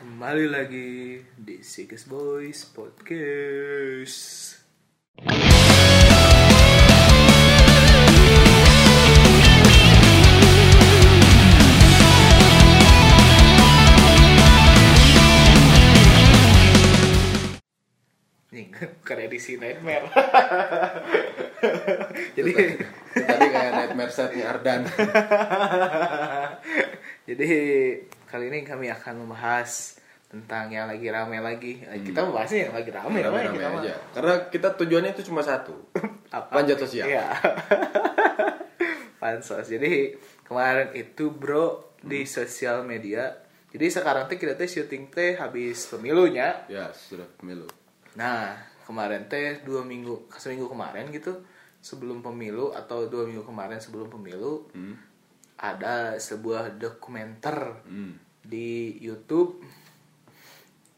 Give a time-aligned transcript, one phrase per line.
[0.00, 4.56] Kembali lagi di Sikis Boys Podcast.
[18.56, 18.72] Nih,
[19.04, 20.08] bukan edisi Nightmare.
[22.40, 22.52] Jadi
[23.10, 24.86] Tadi kayak nightmare setnya Ardan.
[27.28, 27.48] Jadi
[28.30, 31.82] kali ini kami akan membahas tentang yang lagi rame lagi.
[31.82, 33.80] Eh, Kita membahasnya yang lagi rame, apa ya Rame-rame kita mah?
[33.82, 33.94] aja.
[34.14, 35.74] Karena kita tujuannya itu cuma satu.
[36.30, 36.48] Apa?
[36.54, 37.10] Panjat sosial.
[37.10, 37.26] Iya.
[39.20, 39.66] Pansos.
[39.66, 43.34] Jadi kemarin itu bro di sosial media.
[43.70, 46.64] Jadi sekarang teh kita teh syuting teh habis pemilunya.
[46.66, 47.66] Ya, sudah pemilu.
[48.14, 51.42] Nah kemarin teh dua minggu, seminggu kemarin gitu
[51.78, 54.94] sebelum pemilu atau dua minggu kemarin sebelum pemilu Hmm.
[55.60, 58.16] Ada sebuah dokumenter Hmm.
[58.40, 59.60] di YouTube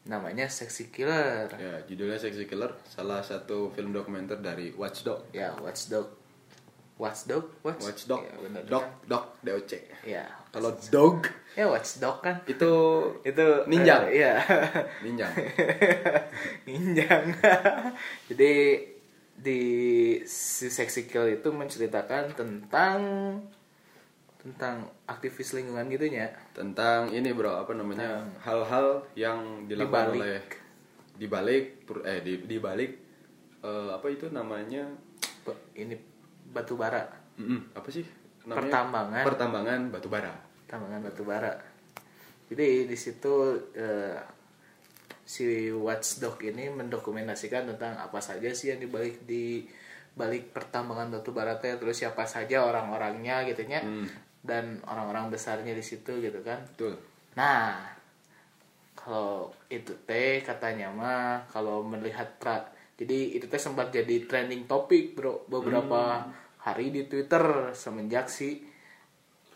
[0.03, 1.47] namanya Sexy Killer.
[1.53, 5.27] Ya, judulnya Sexy Killer, salah satu film dokumenter dari Watchdog.
[5.31, 6.11] Ya, Watchdog.
[6.93, 7.49] Watchdog?
[7.61, 7.83] Watch?
[7.83, 8.21] Watchdog.
[8.21, 8.61] Ya, bener.
[8.65, 9.71] Dog, dog, DOC.
[10.03, 10.29] Ya.
[10.49, 12.39] Kalau dog Ya, Watchdog kan.
[12.45, 12.71] itu
[13.21, 14.07] Itu Ninjang.
[14.07, 14.33] eh, Iya.
[15.01, 15.33] ninjang.
[16.69, 17.23] Ninjang.
[18.29, 18.53] Jadi
[19.33, 19.61] di
[20.23, 22.99] si Sexy Kill itu menceritakan tentang
[24.43, 26.27] tentang aktivis lingkungan gitu ya.
[26.51, 28.27] Tentang ini bro, apa namanya?
[28.43, 30.19] Hal-hal yang dilakukan Dibalik.
[30.19, 30.39] oleh
[31.13, 31.65] dibalik
[32.03, 32.91] eh di dibalik
[33.63, 34.83] eh, apa itu namanya?
[35.73, 35.95] Ini
[36.51, 37.07] batu bara,
[37.39, 38.03] Mm-mm, apa sih?
[38.43, 39.23] Pertambangan.
[39.23, 40.35] Pertambangan batu bara.
[40.67, 41.53] tambangan batu bara.
[42.51, 44.19] Jadi di situ eh,
[45.23, 49.63] si Watchdog ini mendokumentasikan tentang apa saja sih yang dibalik di
[50.13, 54.05] balik pertambangan batu bara teh terus siapa saja orang-orangnya gitu nya Hmm.
[54.43, 56.59] Dan orang-orang besarnya di situ gitu kan.
[56.75, 56.99] Betul.
[57.39, 57.79] Nah,
[58.93, 62.61] kalau itu teh katanya mah kalau melihat pra
[62.93, 66.29] jadi itu teh sempat jadi trending topik bro beberapa
[66.61, 68.63] hari di Twitter semenjak si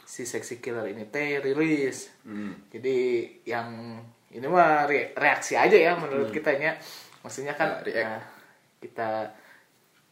[0.08, 2.12] si sexy killer ini teh rilis.
[2.24, 2.56] Hmm.
[2.72, 4.00] Jadi yang
[4.32, 6.76] ini mah re- reaksi aja ya menurut kitanya.
[7.24, 8.08] Maksudnya kan react.
[8.08, 8.24] nah,
[8.80, 9.10] kita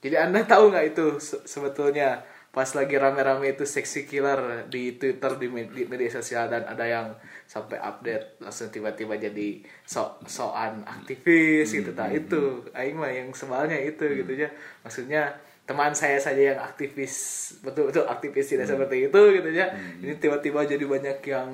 [0.03, 2.21] jadi anda tahu nggak itu se- sebetulnya
[2.55, 6.87] pas lagi rame-rame itu sexy killer di Twitter di, med- di media sosial dan ada
[6.87, 7.11] yang
[7.45, 11.91] sampai update langsung tiba-tiba jadi sok sokan aktivis gitu.
[11.91, 12.39] Nah itu
[12.71, 14.47] aing mah yang sebalnya itu gitu ya
[14.81, 17.13] maksudnya teman saya saja yang aktivis
[17.59, 19.67] betul-betul aktivis tidak seperti itu gitu ya
[19.99, 21.49] ini tiba-tiba jadi banyak yang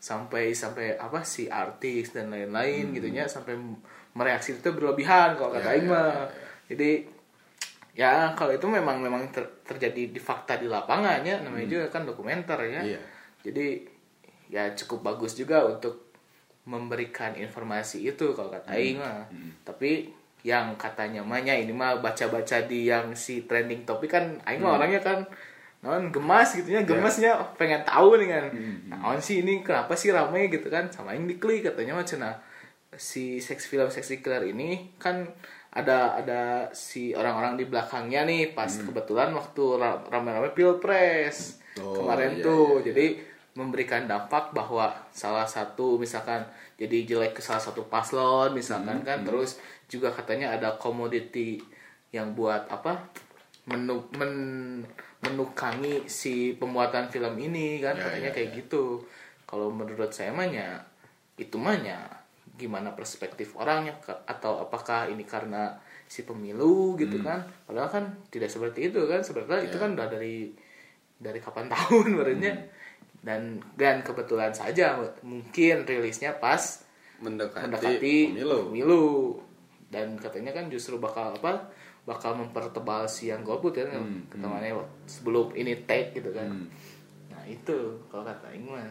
[0.00, 3.52] sampai sampai apa sih artis dan lain-lain gitu ya sampai
[4.10, 6.08] mereaksi itu berlebihan kalau kata Ya, aing ya, mah.
[6.08, 6.48] ya, ya.
[6.72, 6.90] jadi
[7.94, 12.06] ya kalau itu memang memang ter- terjadi di fakta di lapangan ya namanya juga kan
[12.06, 12.82] dokumenter ya.
[12.82, 13.00] Iya.
[13.40, 13.66] jadi
[14.50, 16.10] ya cukup bagus juga untuk
[16.68, 19.24] memberikan informasi itu kalau kata Aing mah.
[19.64, 20.12] Tapi
[20.46, 25.00] yang katanya mahnya ini mah baca-baca di yang si trending topik kan Aing mah orangnya
[25.00, 25.18] kan
[25.80, 28.44] non gemas gitu ya gemasnya oh, pengen tahu nih kan.
[28.92, 32.36] Nah sih ini kenapa sih ramai gitu kan sama Aing diklik katanya mah cenah
[32.98, 35.24] si seks film seksi killer ini kan
[35.70, 36.40] ada ada
[36.74, 42.66] si orang-orang di belakangnya nih pas kebetulan waktu ra- rame-rame pilpres Oh, kemarin iya, tuh
[42.66, 42.86] iya, iya.
[42.90, 43.06] jadi
[43.54, 46.42] memberikan dampak bahwa salah satu misalkan
[46.74, 51.62] jadi jelek ke salah satu paslon misalkan kan terus juga katanya ada komoditi
[52.10, 52.98] yang buat apa
[53.70, 54.82] menu men-
[55.22, 58.56] menukangi si pembuatan film ini kan Ya, katanya ya, kayak ya.
[58.66, 58.84] gitu
[59.46, 60.82] kalau menurut saya mahnya
[61.38, 62.02] itu mahnya
[62.60, 65.72] gimana perspektif orangnya atau apakah ini karena
[66.04, 67.40] si pemilu gitu kan.
[67.64, 69.18] Padahal kan tidak seperti itu kan.
[69.18, 69.82] Sebenarnya itu Ya.
[69.82, 70.52] kan udah dari
[71.16, 72.52] dari kapan tahun barunya
[73.20, 73.40] dan
[73.74, 76.84] dan kebetulan saja mungkin rilisnya pas
[77.18, 78.58] Mendekati, mendekati pemilu.
[78.66, 79.04] pemilu.
[79.88, 81.68] dan katanya kan justru bakal apa
[82.02, 84.72] bakal mempertebal si yang golput ya Hmm, ketemuannya
[85.04, 86.48] sebelum ini take gitu kan.
[86.48, 86.64] Hmm.
[87.28, 87.76] nah itu
[88.06, 88.88] kalau kata Aing mah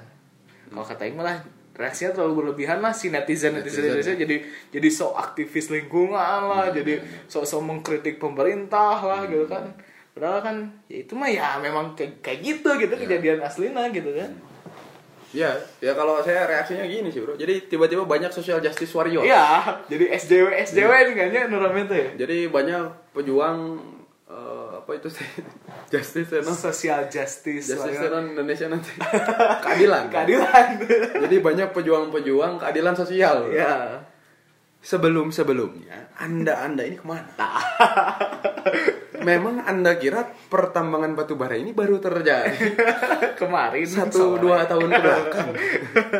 [0.67, 1.41] kalau kata Aing malah
[1.79, 3.87] reaksinya terlalu berlebihan lah si netizen netizen Netizen.
[3.87, 4.35] Indonesia jadi
[4.69, 6.11] jadi sok aktivis lingkungan
[6.43, 9.71] lah Hmm, jadi sok sok mengkritik pemerintah lah gitu kan
[10.11, 10.55] padahal kan
[10.85, 13.01] ya itu mah ya memang kayak, kayak gitu gitu Ya.
[13.07, 14.31] kejadian aslinya gitu kan
[15.29, 17.37] Ya, ya kalau saya reaksinya gini sih bro.
[17.37, 19.21] Jadi tiba-tiba banyak social justice warrior.
[19.21, 21.05] iya jadi SJW SJW Iya.
[21.05, 22.83] ini kan ya itu ya Jadi banyak
[23.13, 23.77] pejuang
[24.29, 25.25] eh, apa itu sih?
[25.93, 26.53] justice ya, no?
[26.53, 28.21] social justice, Justice ya, no?
[28.21, 28.93] Indonesia nanti.
[29.65, 30.07] keadilan.
[30.13, 30.67] keadilan
[31.27, 33.49] Jadi banyak pejuang-pejuang keadilan sosial.
[33.49, 33.99] ya
[34.79, 37.27] Sebelum sebelumnya, anda anda ini ke mana?
[39.23, 42.55] memang anda kira pertambangan batu bara ini baru terjadi?
[43.41, 44.41] Kemarin satu sore.
[44.41, 45.49] dua tahun ke belakang.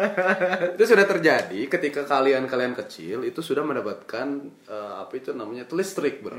[0.79, 4.27] Itu sudah terjadi ketika kalian kalian kecil itu sudah mendapatkan
[4.67, 6.35] eh, apa itu namanya listrik bro.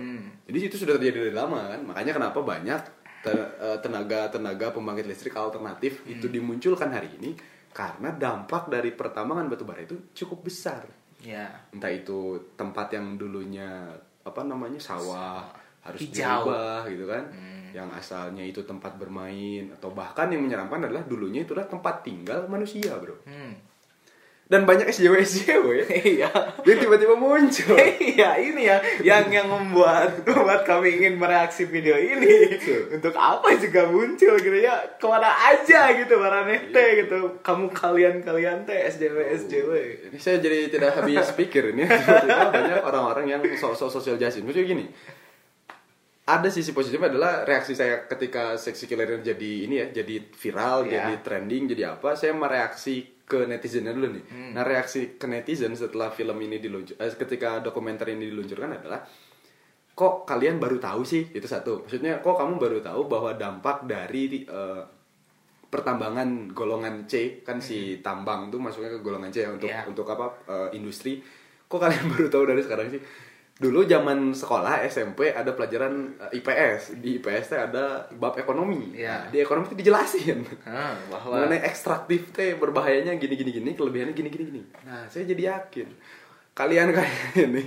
[0.49, 1.81] Jadi itu sudah terjadi dari lama kan?
[1.85, 2.81] Makanya kenapa banyak
[3.29, 7.37] eh, tenaga-tenaga pembangkit listrik alternatif itu dimunculkan hari ini
[7.71, 10.85] karena dampak dari pertambangan batu bara itu cukup besar.
[11.21, 11.53] Ya.
[11.77, 13.93] entah itu tempat yang dulunya
[14.25, 16.45] apa namanya sawah harus Hijau.
[16.45, 17.25] diubah gitu kan.
[17.71, 22.47] Yang asalnya itu tempat bermain atau bahkan yang menyeramkan adalah dulunya itu adalah tempat tinggal
[22.47, 23.15] manusia bro.
[23.25, 23.55] Hmm.
[24.51, 25.67] dan banyak SJW SJW
[26.19, 26.27] Iya.
[26.67, 27.79] dia tiba-tiba muncul.
[28.03, 32.59] Iya ini ya yang yang membuat membuat kami ingin mereaksi video ini.
[32.91, 34.75] Untuk apa juga muncul gitu ya?
[34.99, 37.39] Ke mana aja gitu para nete gitu.
[37.39, 39.71] Kamu kalian kalian teh SJW SJW
[40.11, 41.87] ini saya jadi tidak habis pikir ini.
[42.59, 44.43] Banyak orang-orang yang sok-sok social justice.
[44.43, 44.87] Maksudnya gini
[46.31, 51.07] ada sisi positifnya adalah reaksi saya ketika seksi killer jadi ini ya jadi viral Ya.
[51.07, 54.25] jadi trending jadi apa saya mereaksi ke netizennya dulu nih.
[54.51, 59.07] Nah reaksi ke netizen setelah film ini diluncur eh, ketika dokumenter ini diluncurkan adalah
[59.91, 61.31] kok kalian baru tahu sih?
[61.31, 61.87] Itu satu.
[61.87, 64.83] Maksudnya kok kamu baru tahu bahwa dampak dari eh,
[65.67, 67.43] pertambangan golongan C?
[67.43, 69.87] Kan si tambang tuh masuknya ke golongan C ya untuk Iya.
[69.87, 71.23] untuk apa eh, industri.
[71.71, 72.99] Kok kalian baru tahu dari sekarang sih
[73.61, 78.97] dulu zaman sekolah SMP ada pelajaran eh, IPS di IPS teh ada bab ekonomi.
[78.97, 80.49] Nah, di ekonomi itu dijelasin.
[80.65, 85.27] Ah, bahwa mengenai ekstraktif teh berbahayanya gini gini gini kelebihannya gini gini gini nah saya
[85.27, 85.89] jadi yakin
[86.55, 87.65] kalian kalian ini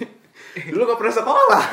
[0.53, 1.63] dulu gak pernah sekolah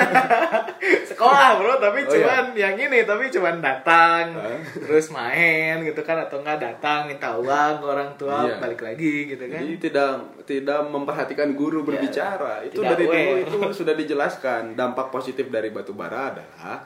[1.11, 4.59] sekolah bro tapi Oh, cuman yang ini tapi cuman datang Hah?
[4.75, 8.57] terus main gitu kan atau enggak datang minta uang ke orang tua Iya.
[8.57, 10.11] balik lagi gitu kan Jadi tidak
[10.43, 12.63] tidak memperhatikan guru berbicara.
[12.63, 14.73] itu Tidak dari dulu itu sudah dijelaskan.
[14.73, 16.83] Dampak positif dari batu bara adalah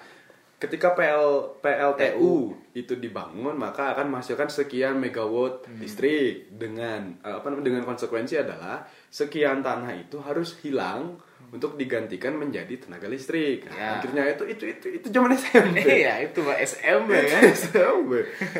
[0.56, 2.35] ketika PL PLTU
[2.73, 5.79] itu dibangun maka akan menghasilkan sekian megawatt Hmm.
[5.79, 11.20] listrik dengan eh, apa namanya dengan konsekuensi adalah sekian tanah itu harus hilang
[11.55, 13.62] untuk digantikan menjadi tenaga listrik.
[13.65, 13.89] Nah, Ya.
[13.97, 15.79] Akhirnya itu itu itu itu zaman SMP.
[15.87, 18.11] iya itu mah SMP ya SMP.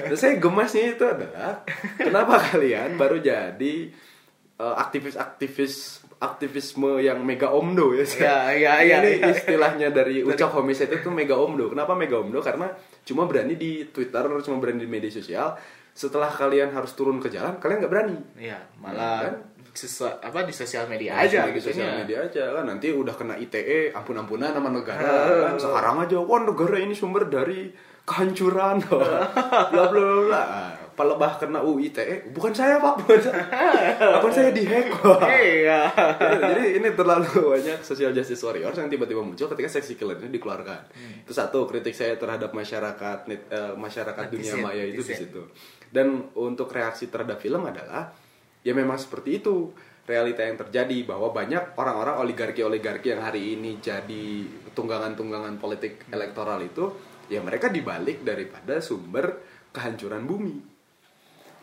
[0.07, 1.67] Dan saya gemasnya itu adalah
[1.99, 3.75] kenapa kalian baru jadi
[4.55, 5.75] eh, aktivis-aktivis
[6.15, 8.07] aktivisme yang mega omdo ya.
[8.07, 9.29] Iya, iya, iya, Ini iya.
[9.29, 11.69] istilahnya dari ucap homicide itu mega omdo.
[11.69, 12.41] Kenapa mega omdo?
[12.41, 12.71] Karena
[13.05, 15.53] cuma berani di Twitter, cuma berani di media sosial.
[15.93, 18.17] Setelah kalian harus turun ke jalan, kalian nggak berani.
[18.35, 19.35] iya malah Kan?
[19.75, 21.95] Sesuatu apa di sosial media aja aja di gitu sosial ya.
[22.07, 25.11] media aja kan nanti udah kena ITE ampun-ampunan sama negara
[25.51, 25.59] kan.
[25.59, 27.75] Sekarang aja wah negara ini sumber dari
[28.07, 28.79] kehancuran.
[29.75, 30.43] Bla bla bla
[30.95, 33.03] pelebah kena UITE bukan saya pak.
[33.03, 33.43] Bukan saya.
[34.15, 34.95] Akun saya dihack
[35.43, 35.91] iya.
[36.23, 40.87] Jadi ini terlalu banyak social justice warriors yang tiba-tiba muncul ketika seksi killer ini dikeluarkan.
[41.27, 45.27] Itu satu kritik saya terhadap masyarakat net- eh, masyarakat dunia Netizen, maya itu di netizen.
[45.35, 45.43] situ.
[45.91, 48.15] Dan untuk reaksi terhadap film adalah
[48.65, 49.71] ya memang seperti itu.
[50.05, 54.45] Realita yang terjadi bahwa banyak orang-orang oligarki-oligarki yang hari ini jadi
[54.77, 56.93] tunggangan-tunggangan politik elektoral itu
[57.33, 59.41] ya mereka dibalik daripada sumber
[59.73, 60.57] kehancuran bumi.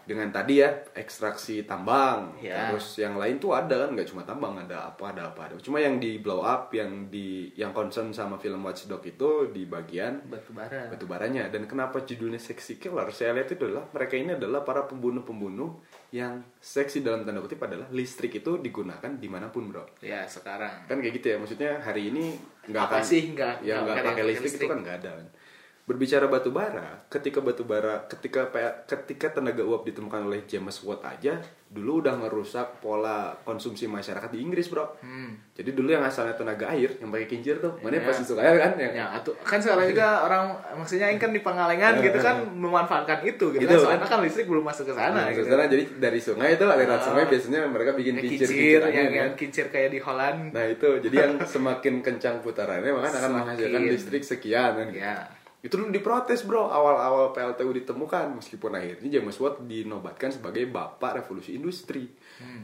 [0.01, 2.33] Dengan tadi ya ekstraksi tambang.
[2.42, 2.74] Ya.
[2.74, 5.77] terus yang lain tuh ada kan nggak cuma tambang ada apa ada apa ada cuma
[5.77, 10.50] yang di blow up yang di yang concern sama film Watchdog itu di bagian batu
[10.50, 11.45] bara batu baranya.
[11.54, 13.13] Dan kenapa judulnya seksi killer?
[13.13, 17.87] Saya lihat itu adalah mereka ini adalah para pembunuh-pembunuh yang seksi dalam tanda kutip adalah
[17.87, 22.11] listrik itu digunakan di mana pun bro ya sekarang kan kayak gitu ya maksudnya hari
[22.11, 22.35] ini
[22.68, 24.68] nggak Apa akan sih nggak- ya nggak pakai listrik, listrik?
[24.68, 25.27] itu kan nggak ada kan.
[25.92, 28.48] Berbicara batu bara ketika batu bara ketika
[28.86, 31.36] ketika tenaga uap ditemukan oleh James Watt aja
[31.68, 35.52] dulu udah ngerusak pola konsumsi masyarakat di Inggris bro hmm.
[35.52, 38.04] jadi dulu yang asalnya tenaga air yang pakai kincir tuh mana Ya.
[38.04, 40.44] pasti suka air kan yang ya atau kan sekarang juga orang
[40.76, 42.48] maksudnya ini kan di Pangalengan Ya, gitu ya, kan ya.
[42.50, 44.10] memanfaatkan itu gitu Gitu, kan soalnya kan?
[44.10, 47.02] kan listrik belum masuk ke sana Nah, gitu sekarang jadi dari sungai itu aliran Ah.
[47.02, 50.66] sungai biasanya mereka bikin Ya, kincir kincir kincir yang yang kincir kayak di Holland Nah
[50.66, 54.88] itu jadi yang semakin kencang putarannya maka akan menghasilkan listrik sekian kan.
[54.92, 55.16] ya
[55.61, 61.53] Itu dulu diprotes bro awal-awal PLTU ditemukan meskipun akhirnya James Watt dinobatkan sebagai bapak revolusi
[61.53, 62.09] industri.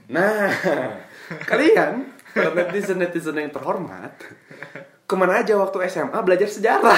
[0.08, 0.50] Nah
[1.50, 4.18] kalian para netizen netizen yang terhormat
[5.04, 6.98] ke mana aja waktu SMA belajar sejarah?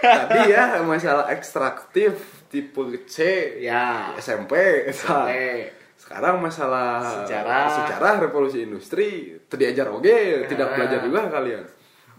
[0.00, 2.16] Tadi ya masalah ekstraktif
[2.48, 3.16] tipe C
[3.60, 7.68] ya SMP, Sampai sekarang masalah Sejarah.
[7.70, 10.74] sejarah revolusi industri terdiajar oke tidak Ah.
[10.74, 11.62] belajar juga kalian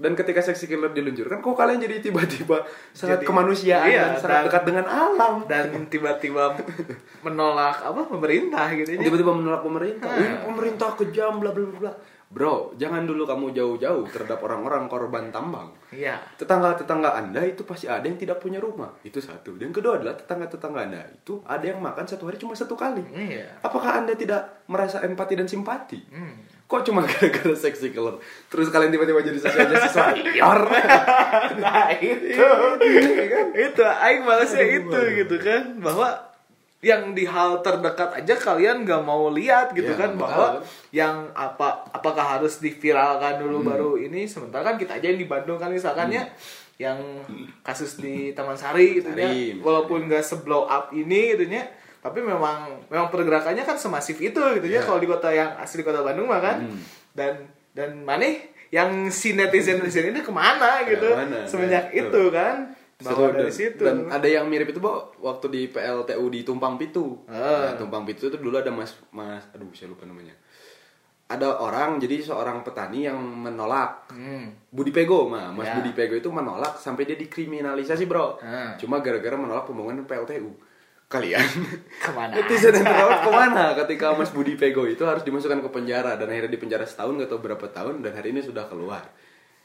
[0.02, 4.34] dan ketika seksi killer diluncurkan kok kalian jadi tiba-tiba sangat Jadi- kemanusiaan iya, dan sangat
[4.34, 6.44] dan- dekat dengan alam dan tiba-tiba
[7.22, 9.00] menolak apa pemerintah gitu ya.
[9.00, 10.18] tiba-tiba menolak pemerintah Ah.
[10.18, 11.94] "Wih, pemerintah kejam bla bla bla
[12.28, 16.16] bro jangan dulu kamu jauh-jauh terhadap orang-orang korban tambang Iya.
[16.36, 20.80] tetangga-tetangga anda itu pasti ada yang tidak punya rumah itu satu dan kedua adalah tetangga-tetangga
[20.82, 23.60] anda itu ada yang makan satu hari cuma satu kali Iya.
[23.60, 26.40] apakah anda tidak merasa empati dan simpati Hmm.
[26.72, 28.16] Kok cuma gara-gara seksi color
[28.48, 30.60] terus kalian tiba-tiba jadi sosial justice warrior
[31.60, 32.48] Nah itu.
[33.54, 35.76] Itu Aing malasnya itu gitu kan.
[35.78, 36.08] Bahwa
[36.82, 40.18] yang di hal terdekat aja kalian gak mau lihat gitu Ya, kan.
[40.18, 43.68] bahwa yang apa apakah harus diviralkan dulu Hmm.
[43.68, 44.26] baru ini?
[44.26, 46.26] Sementara kan kita aja yang di Bandung kan misalkannya
[46.80, 46.98] yang
[47.62, 49.30] kasus di Taman Sari gitu ya.
[49.60, 51.68] Walaupun gak seblow up ini gitu ya
[52.02, 54.82] tapi memang memang pergerakannya kan semasif itu gitu ya Ya.
[54.82, 56.82] kalau di kota yang asli kota Bandung mah kan Hmm.
[57.14, 57.34] dan
[57.72, 58.26] dan mana
[58.68, 61.46] yang si netizen netizen ini ke mana gitu Ke mana?
[61.46, 62.24] semenjak Nah, itu.
[62.30, 62.56] kan
[62.98, 66.78] Seru, dari dan- situ Dan ada yang mirip itu, Bo, waktu di PLTU di Tumpang
[66.78, 67.18] Pitu.
[67.26, 67.66] Ah.
[67.66, 70.38] Nah, Tumpang Pitu itu dulu ada Mas Mas aduh saya lupa namanya.
[71.26, 74.70] Ada orang jadi seorang petani yang menolak hmm.
[74.70, 75.80] Budi Pego, mah Mas Ya.
[75.80, 78.38] Budi Pego itu menolak sampai dia dikriminalisasi, Bro.
[78.40, 78.76] Ah.
[78.76, 80.52] Cuma gara-gara menolak pembangunan PLTU.
[81.12, 81.44] Kalian.
[82.00, 82.40] Ke mana?
[82.40, 83.64] Netizen yang terawat ke mana?
[83.76, 87.36] Ketika Mas Budi Pego itu harus dimasukkan ke penjara dan akhirnya di penjara setahun atau
[87.38, 89.04] berapa tahun dan hari ini sudah keluar.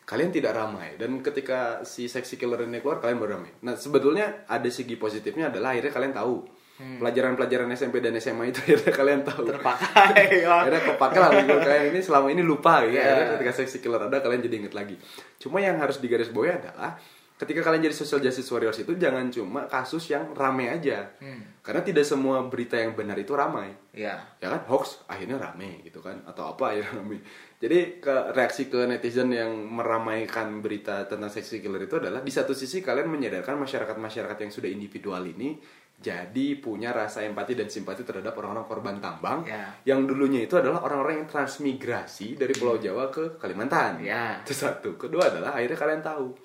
[0.03, 0.99] Kalian tidak ramai.
[0.99, 3.55] Dan ketika si seksi killer ini keluar kalian baru ramai.
[3.63, 6.37] Nah sebetulnya ada segi positifnya adalah akhirnya kalian tahu.
[6.77, 9.47] Pelajaran-pelajaran SMP dan SMA itu akhirnya kalian tahu.
[9.49, 10.51] Terpakai ya.
[10.67, 11.31] akhirnya kepake lah.
[11.63, 13.07] Kalian ini selama ini lupa gitu Iya.
[13.07, 14.99] akhirnya ketika seksi killer ada kalian jadi inget lagi.
[15.39, 16.99] Cuma yang harus digarisbawahi adalah
[17.37, 21.05] ketika kalian jadi social justice warriors itu jangan cuma kasus yang rame aja.
[21.21, 21.57] Hmm.
[21.61, 23.75] karena tidak semua berita yang benar itu ramai.
[23.91, 24.63] Ya ya kan?
[24.71, 26.23] Hoax akhirnya rame gitu kan?
[26.25, 27.21] Atau apa ya rame.
[27.59, 32.55] Jadi ke reaksi ke netizen yang meramaikan berita tentang seksi killer itu adalah di satu
[32.55, 35.59] sisi kalian menyadarkan masyarakat masyarakat yang sudah individual ini
[35.97, 39.73] jadi punya rasa empati dan simpati terhadap orang-orang korban tambang Ya.
[39.89, 44.05] yang dulunya itu adalah orang-orang yang transmigrasi dari Pulau Jawa ke Kalimantan.
[44.05, 44.39] Ya.
[44.45, 45.01] itu satu.
[45.01, 46.37] Kedua adalah akhirnya kalian tahu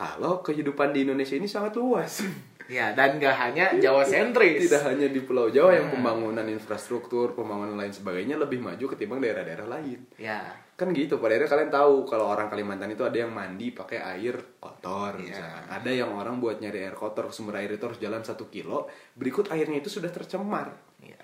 [0.00, 2.24] kalau kehidupan di Indonesia ini sangat luas.
[2.70, 4.70] Ya dan gak hanya Jawa sentris.
[4.70, 9.66] Tidak hanya di Pulau Jawa yang pembangunan infrastruktur, pembangunan lain sebagainya lebih maju ketimbang daerah-daerah
[9.68, 10.06] lain.
[10.16, 10.38] ya
[10.78, 14.56] Kan gitu, pada akhirnya kalian tahu kalau orang Kalimantan itu ada yang mandi pakai air
[14.56, 15.68] kotor misalkan.
[15.68, 19.52] Ada yang orang buat nyari air kotor, sumber air itu harus jalan satu kilo, berikut
[19.52, 20.72] airnya itu sudah tercemar.
[21.04, 21.20] Ya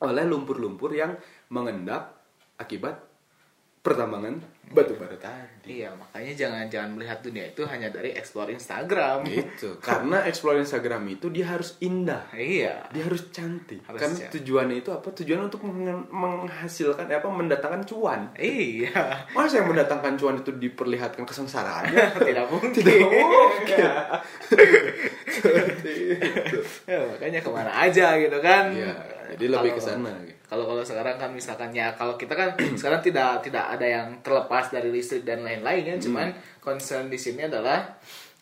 [0.00, 1.16] oleh lumpur-lumpur yang
[1.52, 2.16] mengendap
[2.56, 3.09] akibat
[3.80, 4.36] pertambangan
[4.70, 5.82] batu bara tadi.
[5.82, 9.26] iya makanya jangan jangan melihat dunia itu hanya dari explore Instagram.
[9.26, 9.74] Gitu.
[9.88, 12.22] Karena explore Instagram itu dia harus indah.
[12.30, 12.86] iya.
[12.94, 13.82] Dia harus cantik.
[13.82, 14.30] Harus kan cantik.
[14.30, 15.10] tujuannya itu apa?
[15.10, 18.30] Tujuan untuk meng- menghasilkan eh, apa mendatangkan cuan.
[18.38, 19.26] Iya.
[19.34, 22.14] Masa yang mendatangkan cuan itu diperlihatkan kesengsaraannya?
[22.30, 22.70] Tidak mungkin.
[22.70, 23.84] Tidak mungkin.
[26.90, 28.74] Ya, makanya ke mana aja gitu kan.
[28.74, 28.92] Iya,
[29.30, 33.00] jadi lebih ke Kalau- sana, kalau kalau sekarang kan misalkan ya kalau kita kan sekarang
[33.00, 36.02] tidak tidak ada yang terlepas dari listrik dan lain-lain ya Hmm.
[36.02, 37.86] cuman concern di sini adalah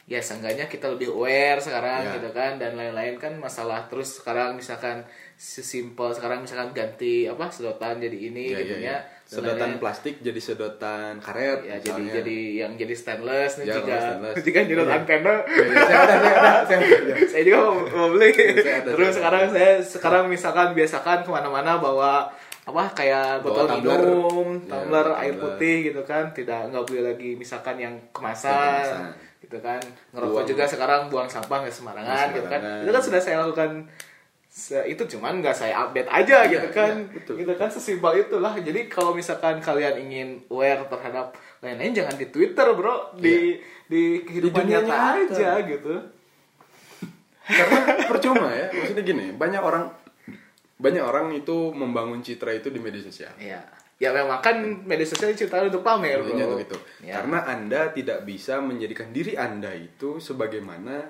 [0.04, 2.12] ya seenggaknya kita lebih aware sekarang Ya.
[2.14, 5.04] gitu kan dan lain-lain kan masalah terus sekarang misalkan
[5.36, 8.98] sesimpel sekarang misalkan ganti apa sedotan jadi ini ya, gitu ya, ya ya.
[9.28, 12.12] Sedotan plastik jadi sedotan karet ya jadi misalnya.
[12.16, 14.36] jadi yang jadi stainless nih Ya, jika stainless.
[14.46, 14.96] jika nyedot Iya.
[14.96, 17.14] antena Ya, ya, saya ada saya ada saya ada.
[17.30, 21.30] saya juga mau, mau beli Saya ada, terus saya sekarang saya sekarang misalkan biasakan ke
[21.30, 22.12] mana-mana bawa
[22.64, 24.00] apa kayak Bawa botol tumbler.
[24.00, 25.42] minum Ya, tumbler air tumbler.
[25.46, 29.12] putih gitu kan tidak nggak boleh lagi misalkan yang kemasan, kemasan.
[29.38, 29.80] gitu kan
[30.10, 30.48] ngerokok Buang.
[30.48, 33.84] juga sekarang buang sampah nggak sembarangan gitu kan itu kan sudah saya lakukan
[34.84, 37.34] itu cuman nggak saya update aja Iya, gitu kan iya, betul.
[37.38, 41.30] gitu kan sesimpel itulah jadi kalau misalkan kalian ingin aware terhadap
[41.62, 43.54] lain-lain jangan di Twitter bro di
[43.86, 44.90] di kehidupan nyata
[45.22, 45.30] nyata.
[45.30, 45.94] aja gitu
[47.48, 47.78] karena
[48.10, 49.88] percuma ya maksudnya gini banyak orang
[50.78, 53.62] banyak orang itu membangun citra itu di media sosial Iya.
[53.98, 56.30] Ya memang kan media sosial diciptakan untuk pamer, bro.
[56.30, 56.78] Tuh gitu.
[57.02, 57.18] Ya.
[57.18, 61.02] Karena Anda tidak bisa menjadikan diri Anda itu sebagaimana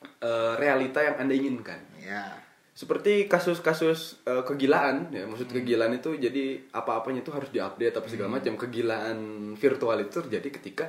[0.00, 1.80] eh, realita yang Anda inginkan.
[2.00, 2.40] Ya.
[2.72, 5.60] Seperti kasus-kasus eh, kegilaan ya, maksud Hmm.
[5.60, 8.12] kegilaan itu jadi apa-apanya itu harus diupdate apa Hmm.
[8.12, 8.56] segala macam.
[8.56, 9.18] Kegilaan
[9.56, 10.84] virtual itu terjadi ketika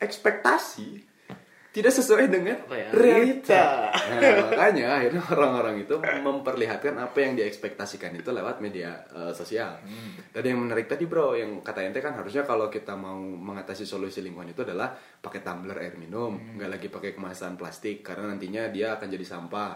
[0.00, 1.15] ekspektasi
[1.76, 2.96] tidak sesuai dengan Realita.
[2.96, 3.64] realita.
[4.16, 9.76] Nah, makanya akhirnya orang-orang itu memperlihatkan apa yang diekspektasikan itu lewat media eh, sosial.
[10.32, 14.24] Dan yang menarik tadi bro, yang kata ente kan harusnya kalau kita mau mengatasi solusi
[14.24, 18.96] lingkungan itu adalah pakai tumbler air minum, nggak lagi pakai kemasan plastik karena nantinya dia
[18.96, 19.72] akan jadi sampah.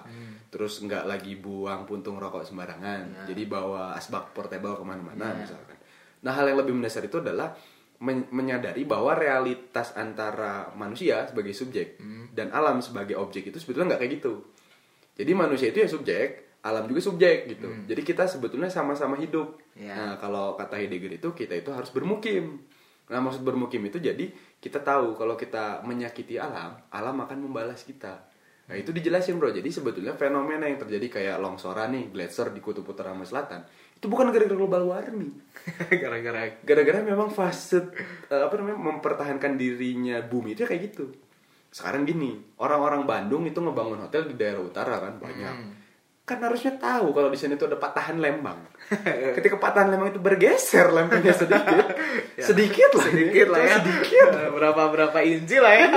[0.48, 5.76] Terus nggak lagi buang puntung rokok sembarangan, jadi bawa asbak portable ke mana-mana misalkan.
[6.24, 7.52] Nah hal yang lebih mendasar itu adalah
[8.00, 12.00] men- menyadari bahwa realitas antara manusia sebagai subjek
[12.32, 14.32] dan alam sebagai objek itu sebetulnya nggak kayak gitu.
[15.20, 16.28] Jadi manusia itu ya subjek,
[16.64, 17.68] alam juga subjek gitu.
[17.88, 19.60] Jadi kita sebetulnya sama-sama hidup.
[19.76, 19.92] Ya.
[19.96, 22.64] Nah, kalau kata Heidegger itu kita itu harus bermukim.
[23.10, 24.30] Nah, maksud bermukim itu jadi
[24.62, 28.30] kita tahu kalau kita menyakiti alam, alam akan membalas kita.
[28.70, 29.50] Nah, itu dijelasin, Bro.
[29.50, 33.66] Jadi sebetulnya fenomena yang terjadi kayak longsoran nih, glacier di kutub utara sama selatan,
[34.00, 35.28] itu bukan gara-gara global warming.
[36.02, 37.84] gara-gara Gara-gara memang fase
[38.32, 41.12] eh, apa namanya mempertahankan dirinya bumi itu ya kayak gitu.
[41.68, 45.79] Sekarang gini, orang-orang Bandung itu ngebangun hotel di daerah utara kan banyak.
[46.30, 48.62] Kan harusnya tahu kalau di sini itu ada patahan lembang.
[49.34, 51.90] Ketika patahan lembang itu bergeser lempengnya sedikit,
[52.38, 54.26] sedikit lah, sedikit lah ya sedikit.
[54.54, 55.88] berapa berapa inci lah ya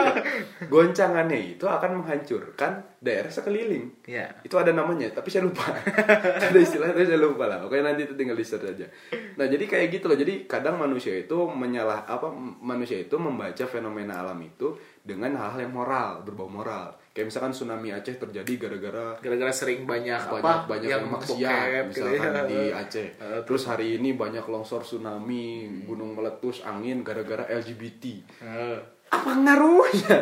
[0.74, 3.94] Goncangannya itu akan menghancurkan daerah sekeliling.
[4.10, 5.70] ya Itu ada namanya, tapi saya lupa.
[6.50, 7.62] ada istilahnya tapi saya lupa lah.
[7.62, 8.90] Pokoknya nanti itu tinggal di search aja.
[9.38, 10.18] Nah, jadi kayak gitu loh.
[10.18, 12.34] Jadi kadang manusia itu menyalah apa
[12.66, 14.74] manusia itu membaca fenomena alam itu
[15.06, 17.03] dengan hal-hal yang moral, berbau moral.
[17.14, 21.86] Kayak misalkan tsunami Aceh terjadi gara-gara gara-gara sering banyak, banyak apa banyak yang, maksiat bokep
[21.94, 22.44] gitu misalkan ya.
[22.50, 23.08] di Aceh.
[23.46, 28.04] Terus hari ini banyak longsor tsunami, gunung meletus, angin gara-gara LGBT
[28.42, 28.78] Eh,
[29.14, 30.18] apa ngaruhnya?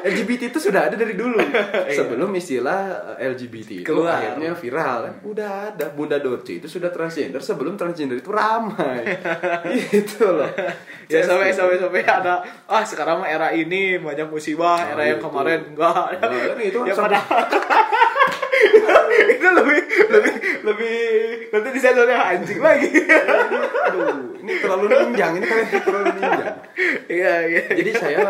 [0.00, 1.42] LGBT itu sudah ada dari dulu.
[1.98, 2.80] Sebelum istilah
[3.14, 4.14] eh, LGBT itu Keluar.
[4.16, 5.14] akhirnya viral kan.
[5.22, 9.02] Udah ada Bunda Dorce itu sudah transgender sebelum transgender itu ramai.
[9.92, 10.46] itu loh.
[11.04, 15.24] ya sampai sampai sampai ada ah sekarang era ini banyak musibah Nah, era yang itu.
[15.24, 17.44] kemarin enggak Nah, kan itu ya sampai- padahal
[19.34, 20.34] itu lebih lebih
[20.64, 20.96] lebih
[21.52, 22.90] nanti disensornya anjing lagi.
[23.88, 26.54] Aduh, ini terlalu ninjang, ini kalian terlalu ninjang.
[27.08, 27.62] iya iya.
[27.72, 28.20] Jadi saya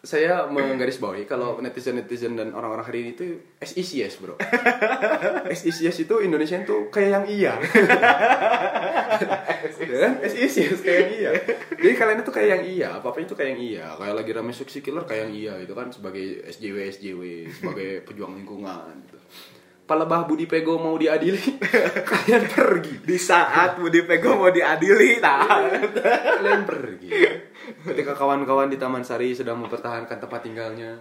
[0.00, 3.24] saya menggarisbawahi kalau netizen-netizen dan orang-orang hari ini itu
[3.60, 4.40] SICS bro.
[5.52, 7.52] SICS itu Indonesia itu kayak yang iya.
[9.76, 11.30] Ya SICS kayak yang iya.
[11.76, 13.86] Jadi kalian itu kayak yang iya apa apa itu kayak yang iya.
[14.00, 17.22] Kayak lagi rame seksi killer kayak yang iya itu kan sebagai SJW SJW
[17.52, 19.20] sebagai pejuang lingkungan gitu.
[19.90, 21.58] Palebah Budi Pego mau diadili.
[22.14, 23.02] Kalian pergi.
[23.02, 25.66] Di saat Budi Pego mau diadili nah.
[26.38, 27.10] Kalian pergi.
[27.82, 30.94] Ketika kawan-kawan di Taman Sari sedang mempertahankan tempat tinggalnya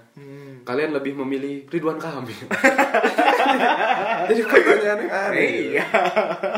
[0.69, 2.46] kalian lebih memilih Ridwan Kamil.
[4.29, 5.50] Jadi pertanyaan aneh.
[5.74, 5.86] Iya.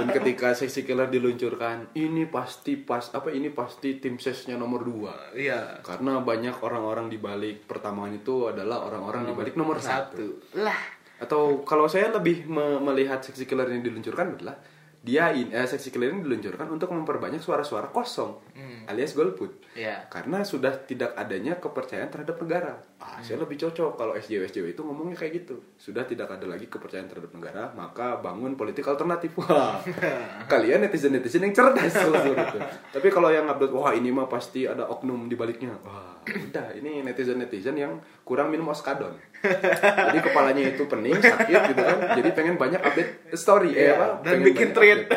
[0.03, 5.31] dan ketika seksi killer diluncurkan ini pasti pas apa ini pasti tim sesnya nomor dua.
[5.31, 5.79] Iya.
[5.79, 10.19] Karena banyak orang-orang di balik pertambangan itu adalah orang-orang di balik nomor satu.
[10.19, 10.27] satu.
[10.59, 14.57] Lah atau kalau saya lebih me- melihat seksi killer yang diluncurkan adalah
[15.01, 18.37] dia in, eh, seksi killer ini diluncurkan untuk memperbanyak suara-suara kosong
[18.85, 19.61] alias golput.
[19.71, 20.03] Iya.
[20.11, 22.75] karena sudah tidak adanya kepercayaan terhadap negara.
[22.99, 25.63] Ah, saya lebih cocok kalau SJW SJW itu ngomongnya kayak gitu.
[25.79, 29.31] Sudah tidak ada lagi kepercayaan terhadap negara maka bangun politik alternatif.
[29.39, 29.79] Wah.
[30.51, 32.59] Kalian netizen netizen yang cerdas kalau seperti itu
[32.91, 35.71] tapi kalau yang upload wah ini mah pasti ada oknum di baliknya.
[35.87, 41.81] Wah udah ini netizen netizen yang kurang minum oskadon jadi kepalanya itu pening sakit gitu
[41.81, 41.97] kan.
[42.13, 44.05] Jadi pengen banyak update story eh Iya, apa?
[44.21, 44.99] dan pengen bikin tweet.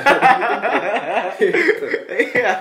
[1.34, 1.87] Gitu.
[2.30, 2.56] iya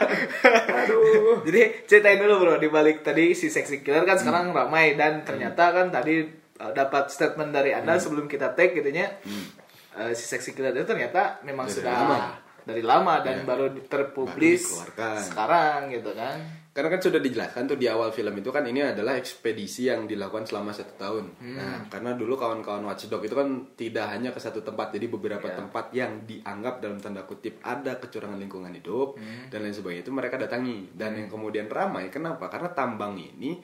[0.74, 1.44] aduh.
[1.44, 5.70] Jadi ceritain dulu bro di balik tadi si sexy killer kan sekarang ramai dan ternyata
[5.72, 6.26] kan tadi
[6.58, 9.14] uh, dapat statement dari anda sebelum kita tag gitu nya
[9.94, 12.20] uh, si sexy killer itu ternyata memang Dari sudah lama.
[12.62, 13.46] dari lama dan Ya.
[13.46, 16.63] baru terpublis Baru sekarang gitu kan.
[16.74, 20.50] Karena kan sudah dijelaskan tuh di awal film itu kan ini adalah ekspedisi yang dilakukan
[20.50, 21.26] selama satu tahun.
[21.38, 21.54] Hmm.
[21.54, 23.46] Nah, karena dulu kawan-kawan Watchdog itu kan
[23.78, 25.54] tidak hanya ke satu tempat, jadi beberapa Ya.
[25.54, 29.54] tempat yang dianggap dalam tanda kutip ada kecurangan lingkungan hidup Hmm.
[29.54, 30.90] dan lain sebagainya itu mereka datangi.
[30.90, 32.50] Dan yang kemudian ramai, kenapa?
[32.50, 33.62] Karena tambang ini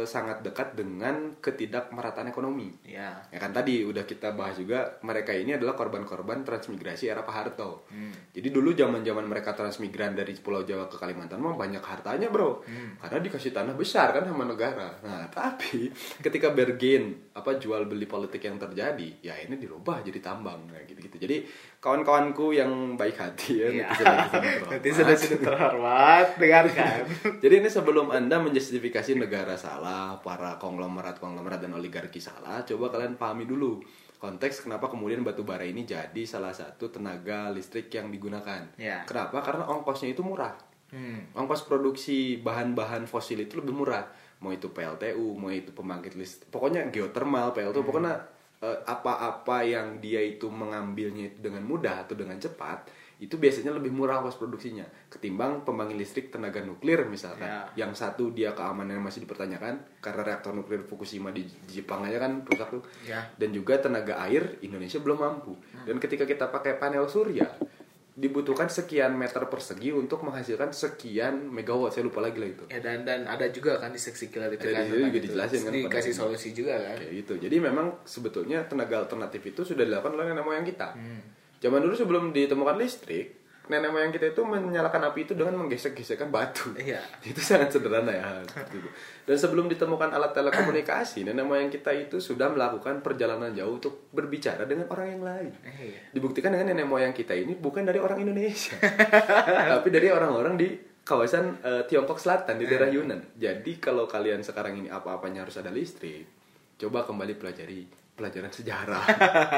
[0.00, 2.72] eh, sangat dekat dengan ketidakmerataan ekonomi.
[2.86, 3.20] Ya.
[3.28, 7.84] Ya kan tadi udah kita bahas juga mereka ini adalah korban-korban transmigrasi era Pak Harto.
[8.32, 12.64] Jadi dulu zaman-zaman mereka transmigran dari Pulau Jawa ke Kalimantan mah banyak hartanya, Bro.
[12.98, 14.96] Karena dikasih tanah besar kan sama negara.
[15.04, 20.68] Nah, tapi ketika bergen apa jual beli politik yang terjadi, ya ini dirubah jadi tambang
[20.68, 21.16] kayak gitu-gitu.
[21.18, 21.36] Jadi
[21.82, 24.70] kawan-kawanku yang baik hati ya, terhormat.
[24.70, 27.02] Nanti sudah sudah terhormat dengarkan.
[27.42, 29.81] Jadi ini sebelum Anda menjustifikasi negara salah,
[30.22, 33.82] para konglomerat-konglomerat dan oligarki salah, coba kalian pahami dulu
[34.22, 38.62] konteks kenapa kemudian batu bara ini jadi salah satu tenaga listrik yang digunakan.
[38.78, 39.02] Ya.
[39.02, 39.42] Kenapa?
[39.42, 40.54] Karena ongkosnya itu murah.
[40.94, 41.26] Hmm.
[41.34, 44.06] Ongkos produksi bahan-bahan fosil itu lebih murah.
[44.38, 48.14] Mau itu PLTU, mau itu pembangkit listrik, pokoknya geothermal, PLTU, pokoknya
[48.62, 52.90] eh, apa-apa yang dia itu mengambilnya itu dengan mudah atau dengan cepat,
[53.22, 57.46] itu biasanya lebih murah ongkos produksinya ketimbang pembangkit listrik tenaga nuklir misalkan.
[57.46, 57.86] Ya.
[57.86, 62.68] Yang satu dia keamanannya masih dipertanyakan karena reaktor nuklir Fukushima di Jepang aja kan rusak
[62.68, 62.82] tuh.
[63.06, 63.22] Ya.
[63.38, 65.54] Dan juga tenaga air Indonesia belum mampu.
[65.86, 67.46] Dan ketika kita pakai panel surya
[68.12, 73.08] dibutuhkan sekian meter persegi untuk menghasilkan sekian megawatt saya lupa lagi lah itu Ya dan
[73.08, 75.32] dan ada juga kan di seksi killer itu kan juga itu.
[75.32, 77.00] dijelasin kan dikasih solusi juga kan.
[77.00, 81.24] kayak gitu jadi memang sebetulnya tenaga alternatif itu sudah dilakukan oleh nenek moyang kita Hmm.
[81.62, 86.74] Zaman dulu sebelum ditemukan listrik, nenek moyang kita itu menyalakan api itu dengan menggesek-gesekkan batu.
[86.74, 86.98] Iya.
[87.30, 88.42] itu sangat sederhana ya.
[89.22, 94.66] Dan sebelum ditemukan alat telekomunikasi, nenek moyang kita itu sudah melakukan perjalanan jauh untuk berbicara
[94.66, 95.52] dengan orang yang lain.
[95.62, 96.10] Iya.
[96.10, 98.74] Dibuktikan dengan nenek moyang kita ini bukan dari orang Indonesia,
[99.78, 100.68] tapi dari orang-orang di
[101.06, 103.38] kawasan eh, Tiongkok Selatan di daerah Yunan.
[103.38, 106.26] Jadi kalau kalian sekarang ini apa-apanya harus ada listrik,
[106.82, 109.04] coba kembali pelajari pelajaran sejarah.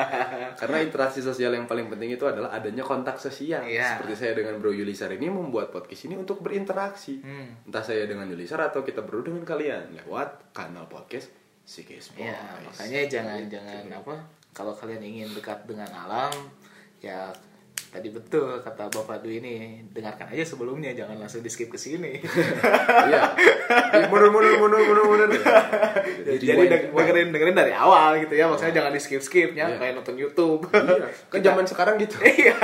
[0.60, 3.66] Karena interaksi sosial yang paling penting itu adalah adanya kontak sosial.
[3.66, 3.98] Iya.
[3.98, 7.18] Seperti saya dengan Bro Yulisar ini membuat podcast ini untuk berinteraksi.
[7.20, 7.66] Hmm.
[7.66, 12.28] Entah saya dengan Yulisar atau kita berdua dengan kalian lewat kanal podcast Sikis Boys.
[12.28, 14.14] Ya, makanya jangan jangan apa
[14.54, 16.30] kalau kalian ingin dekat dengan alam
[17.00, 17.32] ya
[17.94, 19.54] tadi betul kata Bapak Dwi ini
[19.88, 22.18] dengarkan aja sebelumnya jangan langsung di skip ke sini.
[23.04, 23.20] Iya.
[24.09, 25.28] Mundur mundur mundur mundur mundur.
[26.26, 26.90] Jadi deng- rewind.
[26.90, 29.76] dengerin dengerin dari awal gitu ya maksudnya jangan di skip skipnya Iya.
[29.78, 30.66] kayak nonton YouTube.
[30.68, 32.16] Iya, kan zaman sekarang gitu.
[32.18, 32.57] Iya.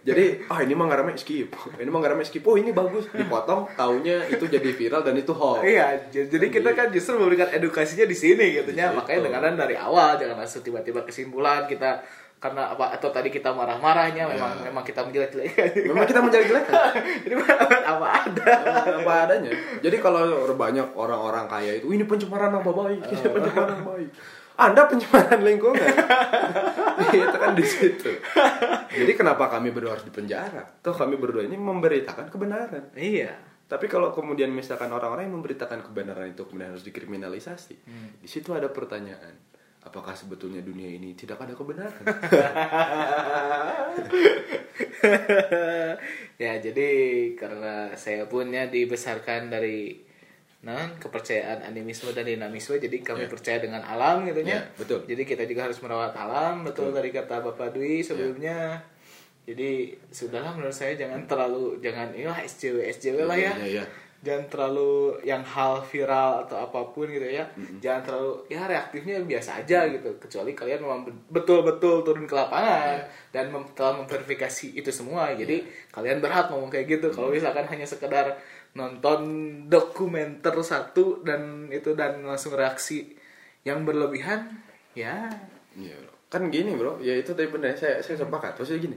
[0.00, 1.52] Jadi, ah ini mah nggak rame skip.
[1.74, 2.40] Ini mah nggak rame skip.
[2.42, 3.04] Oh, ini bagus.
[3.10, 5.60] Dipotong, taunya itu jadi viral dan itu hoax.
[5.60, 8.88] Iya, j- jadi kita kan justru memberikan edukasinya di sini gitu ya.
[8.90, 12.00] Makanya dengaran dari awal jangan langsung tiba-tiba kesimpulan kita
[12.38, 15.90] karena apa atau tadi kita marah-marahnya memang memang kita menjelek-jelekan.
[15.90, 16.74] Memang kita menjelek-jelekan.
[17.26, 17.34] Jadi
[17.82, 18.52] apa ada.
[19.02, 19.50] apa adanya.
[19.82, 24.10] Jadi kalau banyak orang-orang kaya itu ini pencemaran nama baik, ini pencemaran nama baik.
[24.58, 25.78] Anda pencemaran lingkungan.
[27.14, 28.10] itu kan di situ.
[28.90, 30.62] Jadi kenapa kami berdua harus dipenjara?
[30.82, 32.90] Toh kami berdua ini memberitakan kebenaran.
[32.94, 33.34] Iya.
[33.68, 37.74] Tapi kalau kemudian misalkan orang-orang yang memberitakan kebenaran itu kemudian harus dikriminalisasi,
[38.16, 39.36] di situ ada pertanyaan.
[39.88, 41.96] Apakah sebetulnya dunia ini tidak ada kebenaran?
[46.38, 46.90] ya jadi
[47.34, 50.04] karena saya punya dibesarkan dari
[50.58, 53.30] non kepercayaan animisme dan dinamisme jadi kami Ya.
[53.30, 55.06] percaya dengan alam gitu Ya, ya betul.
[55.06, 58.82] jadi kita juga harus merawat alam betul dari kata bapak Dwi sebelumnya
[59.46, 63.84] jadi sudahlah menurut saya jangan terlalu jangan ya SJW SJW lah ya Iya, iya.
[64.18, 67.46] Jangan terlalu yang hal viral atau apa pun gitu ya.
[67.78, 70.10] Jangan terlalu ya reaktifnya biasa aja gitu.
[70.18, 72.98] Kecuali kalian memang be- betul-betul turun ke lapangan
[73.30, 75.30] dan mem- telah memverifikasi itu semua.
[75.38, 75.62] Jadi
[75.94, 77.14] kalian berhak ngomong kayak gitu.
[77.14, 78.34] Kalau misalkan hanya sekedar
[78.74, 79.20] nonton
[79.70, 83.14] dokumenter satu dan itu dan langsung reaksi
[83.62, 84.50] yang berlebihan
[84.98, 85.30] ya.
[85.94, 86.10] Bro.
[86.28, 86.98] Kan gini, Bro.
[86.98, 88.58] Ya itu tadi benar saya saya sepakat.
[88.58, 88.96] Maksudnya gini.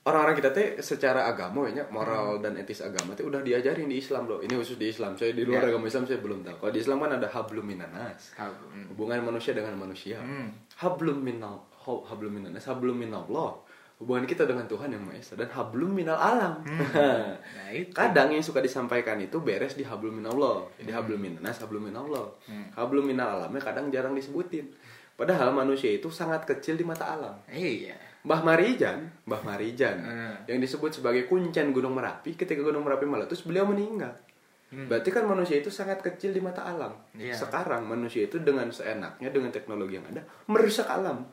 [0.00, 4.24] Orang-orang kita teh secara agama ya, moral dan etis agama teh udah diajarin di Islam,
[4.24, 4.40] Bro.
[4.40, 5.12] Ini khusus di Islam.
[5.12, 5.76] Saya di luar Ya.
[5.76, 6.56] agama Islam saya belum tahu.
[6.56, 8.32] Kalau di Islam kan ada hablum minanas.
[8.72, 8.88] Hmm.
[8.88, 10.16] Hubungan manusia dengan manusia.
[10.16, 10.56] Hmm.
[10.80, 13.60] Hablum minal hablum minanas, hablum minallah.
[14.00, 16.64] Hubungan kita dengan Tuhan yang Maha Esa dan hablum minal alam.
[17.60, 20.64] nah itu Kadang yang suka disampaikan itu beres di hablum minallah.
[20.80, 22.24] Jadi hablum minanas, hablum minallah.
[22.72, 24.72] Hablum minal alamnya kadang jarang disebutin.
[25.12, 27.36] Padahal manusia itu sangat kecil di mata alam.
[27.52, 30.36] iya Mbah Marijan, Mbah Marijan Hmm.
[30.44, 34.12] yang disebut sebagai kuncen Gunung Merapi ketika Gunung Merapi meletus beliau meninggal.
[34.70, 36.94] Berarti kan manusia itu sangat kecil di mata alam.
[37.18, 37.34] Iya.
[37.34, 41.26] Sekarang manusia itu dengan seenaknya dengan teknologi yang ada merusak alam.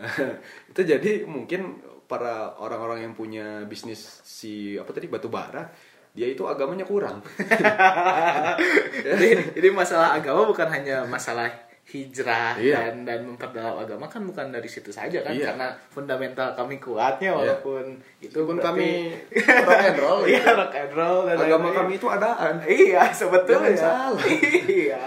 [0.72, 5.68] itu jadi mungkin para orang-orang yang punya bisnis si apa tadi batu bara
[6.16, 7.20] dia itu agamanya kurang.
[9.06, 11.52] jadi, jadi masalah agama bukan hanya masalah
[11.88, 12.92] hijrah Iya.
[12.92, 15.50] dan dan memperdalam agama kan bukan dari situ saja kan Iya.
[15.50, 18.88] karena fundamental kami kuatnya walaupun itu Pun berarti- kami
[19.64, 20.20] rock and roll.
[20.22, 21.76] iya rock and roll dan Agama lain-lain.
[21.80, 22.54] kami itu adaan.
[22.62, 23.72] Iya sebetulnya.
[23.72, 23.76] Jangan
[24.12, 24.24] salah.
[24.68, 25.00] Iya.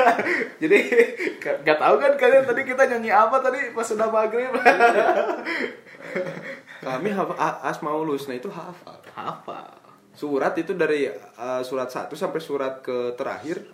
[0.62, 0.78] Jadi
[1.36, 4.48] gak, gak tahu kan kalian tadi kita nyanyi apa tadi pas sudah maghrib.
[6.78, 8.98] Kami hafal Asmaul Husna itu hafal.
[9.12, 9.78] apa?
[10.12, 13.64] Surat itu dari uh, surat 1 sampai surat ke terakhir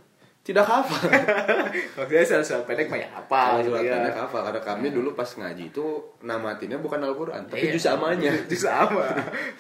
[0.49, 1.05] tidak hafal.
[2.01, 3.61] Maksudnya surat pendek mah ya apa?
[3.61, 3.95] Kalau surat gitu ya.
[4.01, 4.41] pendek hafal.
[4.49, 5.85] Karena kami dulu pas ngaji itu
[6.25, 7.77] namatinnya bukan Al-Quran, tapi Iya.
[7.77, 8.33] juz amanya.
[8.51, 9.05] Juz sama.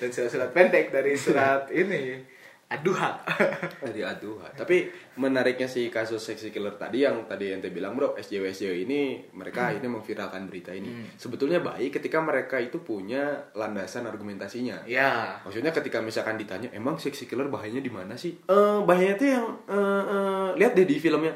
[0.01, 2.25] Dan surat-surat pendek dari surat ini
[2.69, 3.17] Aduha.
[3.85, 4.45] Dari aduh.
[4.53, 9.25] Tapi menariknya si kasus seksi killer tadi yang tadi ente bilang bro, SJW SJW ini
[9.33, 11.17] mereka ini memviralkan berita ini.
[11.17, 14.85] Sebetulnya baik ketika mereka itu punya landasan argumentasinya.
[14.85, 15.41] ya.
[15.49, 18.37] Maksudnya ketika misalkan ditanya, emang seksi killer bahayanya di mana sih?
[18.37, 21.33] Eh bahayanya tuh yang eh, eh, lihat deh di filmnya.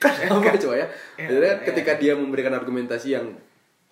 [0.00, 0.88] Kan apa coba ya?
[1.20, 1.66] Iya, Jadi kan iya.
[1.68, 3.36] ketika dia memberikan argumentasi yang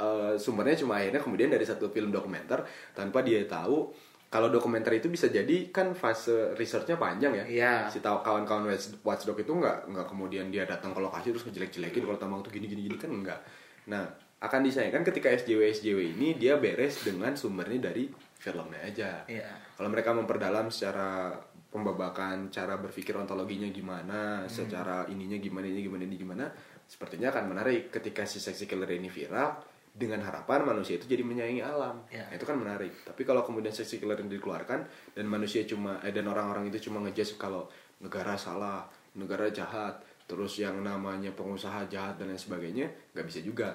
[0.01, 2.65] eh, sumbernya cuma akhirnya kemudian dari satu film dokumenter
[2.97, 3.93] tanpa dia tahu
[4.29, 7.45] kalau dokumenter itu bisa jadi kan fase researchnya panjang ya.
[7.49, 7.73] Iya.
[7.89, 12.05] Si tahu kawan-kawan watch- watchdog itu nggak nggak kemudian dia datang ke lokasi terus ngejelek-jelekin
[12.05, 13.41] kalau tamang tuh gini gini gini kan enggak.
[13.89, 14.05] Nah
[14.39, 19.25] akan disayangkan ketika SJW SJW ini dia beres dengan sumbernya dari filmnya aja.
[19.27, 19.49] Iya.
[19.75, 21.33] Kalau mereka memperdalam secara
[21.69, 24.49] pembabakan cara berpikir ontologinya gimana, Hmm.
[24.49, 26.45] secara ininya gimana ini gimana ini gimana,
[26.85, 29.53] sepertinya akan menarik ketika si seksi killer ini viral,
[29.99, 32.23] dengan harapan manusia itu jadi menyayangi alam Ya.
[32.31, 36.15] Nah, itu kan menarik tapi kalau kemudian sexy killer yang dikeluarkan dan manusia cuma eh,
[36.15, 37.67] dan orang-orang itu cuma ngejudge kalau
[37.99, 38.87] negara salah
[39.19, 43.75] negara jahat terus yang namanya pengusaha jahat dan lain sebagainya nggak bisa juga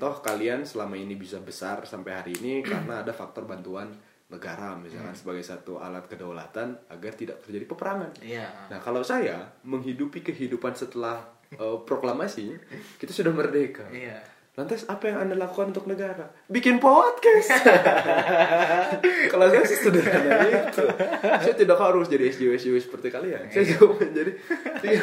[0.00, 3.92] toh kalian selama ini bisa besar sampai hari ini karena ada faktor bantuan
[4.30, 8.46] negara misalkan sebagai satu alat kedaulatan agar tidak terjadi peperangan Iya.
[8.70, 11.18] Nah, kalau saya menghidupi kehidupan setelah
[11.50, 12.54] eh, proklamasi,
[13.02, 13.90] kita sudah merdeka.
[13.90, 14.22] Iya.
[14.50, 16.26] Lantas apa yang Anda lakukan untuk negara?
[16.50, 17.54] Bikin podcast.
[19.32, 20.84] kalau saya sih sederhana itu.
[21.22, 23.46] Saya tidak harus jadi SJW SJW seperti kalian.
[23.46, 24.32] Saya cuma menjadi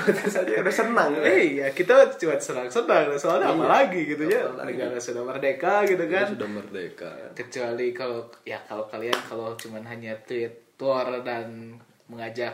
[0.04, 1.10] podcast saja udah senang.
[1.16, 1.24] kan?
[1.24, 3.72] Iya, kita cuma senang-senang, soalnya apa Iya.
[3.72, 4.42] lagi gitu ya.
[4.52, 6.26] Negara sudah merdeka gitu kan.
[6.28, 7.10] sudah merdeka.
[7.32, 11.72] Kecuali kalau ya kalau kalian kalau cuman hanya Twitter dan
[12.08, 12.52] mengajak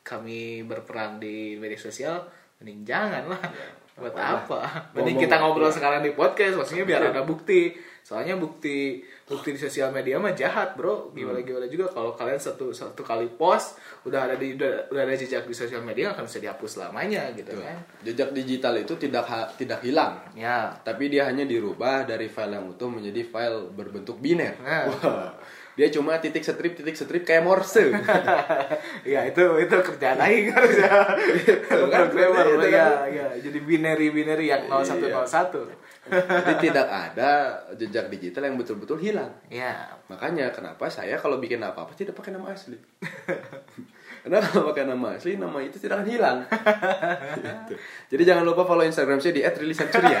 [0.00, 2.22] kami berperang di media sosial,
[2.62, 3.42] mending jangan lah.
[3.96, 4.92] Buat apa?
[4.92, 5.76] Mending Ngomong- kita ngobrol iya.
[5.76, 7.72] sekarang di podcast, maksudnya biar ada bukti.
[8.06, 11.10] Soalnya bukti bukti di sosial media mah jahat, Bro.
[11.10, 13.74] Gimana gimana juga kalau kalian satu satu kali post
[14.06, 17.50] udah ada di udah, udah ada jejak di sosial media akan bisa dihapus selamanya gitu
[17.58, 17.82] kan.
[18.06, 20.22] Jejak digital itu tidak ha- tidak hilang.
[20.38, 24.54] Ya, Tapi dia hanya dirubah dari file yang utuh menjadi file berbentuk biner.
[24.62, 24.86] Nah.
[24.86, 25.34] Wah.
[25.76, 27.92] Dia cuma titik strip titik strip kayak Morse.
[29.12, 31.16] ya itu itu kerjaan aing harusnya kan,
[31.68, 32.64] programmer kan.
[32.64, 35.52] ya ya jadi binary binary yang 0101
[36.06, 39.28] Jadi tidak ada jejak digital yang betul-betul hilang.
[39.50, 42.78] ya Makanya kenapa saya kalau bikin apa-apa tidak pakai nama asli.
[44.26, 46.38] Karena kalau pakai nama asli, nama itu tidak akan hilang.
[47.38, 47.74] Gitu.
[48.10, 50.18] Jadi jangan lupa follow Instagram saya di @rilisancuria.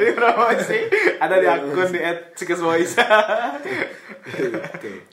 [0.00, 0.78] ini promosi
[1.20, 2.00] ada di akun di
[2.32, 2.96] @sikesvoice
[4.26, 4.58] Gitu.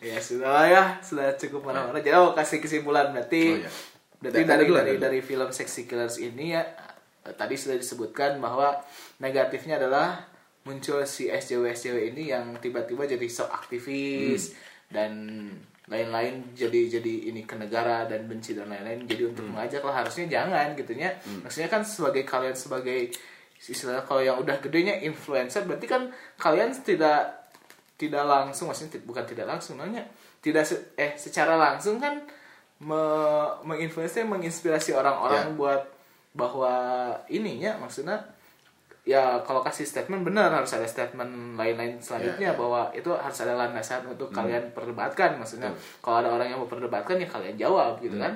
[0.01, 3.69] ya sudah ya sudah cukup mana-mana jadi oh, kasih kesimpulan berarti Oh, iya.
[4.23, 6.65] berarti dari dari dari film Sexy Killers ini ya
[7.35, 8.79] tadi sudah disebutkan bahwa
[9.21, 10.25] negatifnya adalah
[10.65, 14.55] muncul si SJW SJW ini yang tiba-tiba jadi sok aktivis
[14.89, 15.11] dan
[15.85, 20.25] lain-lain jadi jadi ini ke negara dan benci dan lain-lain jadi untuk mengajak lah harusnya
[20.27, 21.11] jangan gitunya.
[21.43, 23.11] Maksudnya kan sebagai kalian sebagai
[23.59, 27.47] istilahnya kalau yang udah gedenya influencer berarti kan kalian tidak
[27.95, 30.03] tidak langsung maksudnya bukan tidak langsung namanya
[30.39, 32.19] tidak se- eh secara langsung kan
[32.79, 32.99] me
[33.63, 35.55] menginfluence menginspirasi orang-orang Ya.
[35.55, 35.81] buat
[36.33, 36.73] bahwa
[37.29, 38.19] ininya maksudnya
[39.03, 42.59] ya kalau kasih statement benar harus ada statement lain-lain selanjutnya Ya, ya.
[42.59, 45.35] bahwa itu harus ada landasan untuk kalian perdebatkan.
[45.35, 45.67] Maksudnya
[45.99, 48.31] kalau ada orang yang mau perdebatkan ya kalian jawab gitu kan?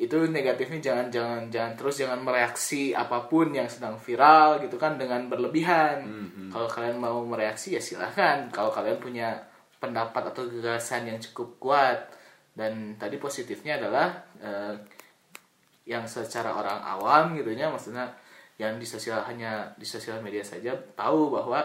[0.00, 4.96] itu negatifnya jangan jangan jangan terus jangan mereaksi apa pun yang sedang viral gitu kan
[4.96, 6.00] dengan berlebihan.
[6.48, 9.36] Kalau kalian mau mereaksi ya silahkan kalau kalian punya
[9.76, 11.98] pendapat atau gagasan yang cukup kuat
[12.56, 14.08] dan tadi positifnya adalah
[14.40, 14.72] eh,
[15.84, 18.08] yang secara orang awam gitunya maksudnya
[18.60, 21.64] yang di sosial hanya di sosial media saja tahu bahwa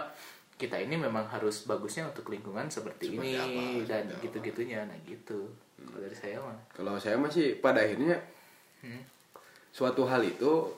[0.56, 5.52] kita ini memang harus bagusnya untuk lingkungan seperti, Seperti ini apa, dan gitu-gitunya nah gitu
[5.76, 8.16] kalau dari saya mah Kalau saya masih pada akhirnya
[9.76, 10.72] suatu hal itu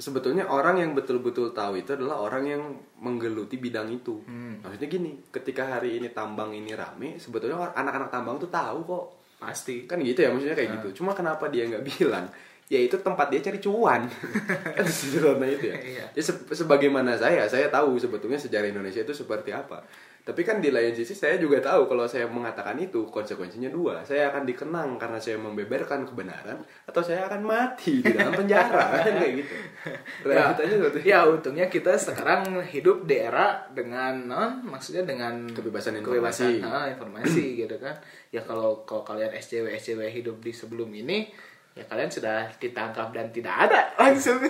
[0.00, 2.62] sebetulnya orang yang betul-betul tahu itu adalah orang yang
[2.98, 4.24] menggeluti bidang itu.
[4.64, 9.06] Maksudnya gini, ketika hari ini tambang ini rame, sebetulnya anak-anak tambang tuh tahu kok.
[9.40, 11.00] pasti Kan gitu ya, maksudnya kayak gitu.
[11.00, 12.28] Cuma kenapa dia nggak bilang?
[12.70, 14.06] Ya itu tempat dia cari cuan.
[14.78, 15.76] kan sederhana itu ya.
[15.76, 16.04] Iya.
[16.14, 19.82] Ya se- sebagaimana saya, saya tahu sebetulnya sejarah Indonesia itu seperti apa.
[20.20, 24.04] Tapi kan di lain sisi saya juga tahu kalau saya mengatakan itu konsekuensinya dua.
[24.04, 29.16] Saya akan dikenang karena saya membeberkan kebenaran atau saya akan mati di dalam penjara kan
[29.16, 29.54] kayak gitu.
[29.82, 30.98] ya, Realitanya itu.
[31.02, 36.68] ya untungnya kita sekarang hidup di era dengan non maksudnya dengan Kebebasan kebebasan informasi.
[36.68, 37.96] ah, informasi gitu kan
[38.28, 41.32] ya kalau kalau kalian SJW SJW hidup di sebelum ini
[41.70, 44.42] ya kalian sudah ditangkap dan tidak ada langsung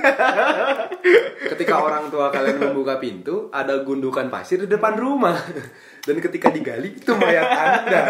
[1.52, 5.36] Ketika orang tua kalian membuka pintu, ada gundukan pasir di depan rumah.
[6.00, 8.02] Dan ketika digali, itu mayat Anda.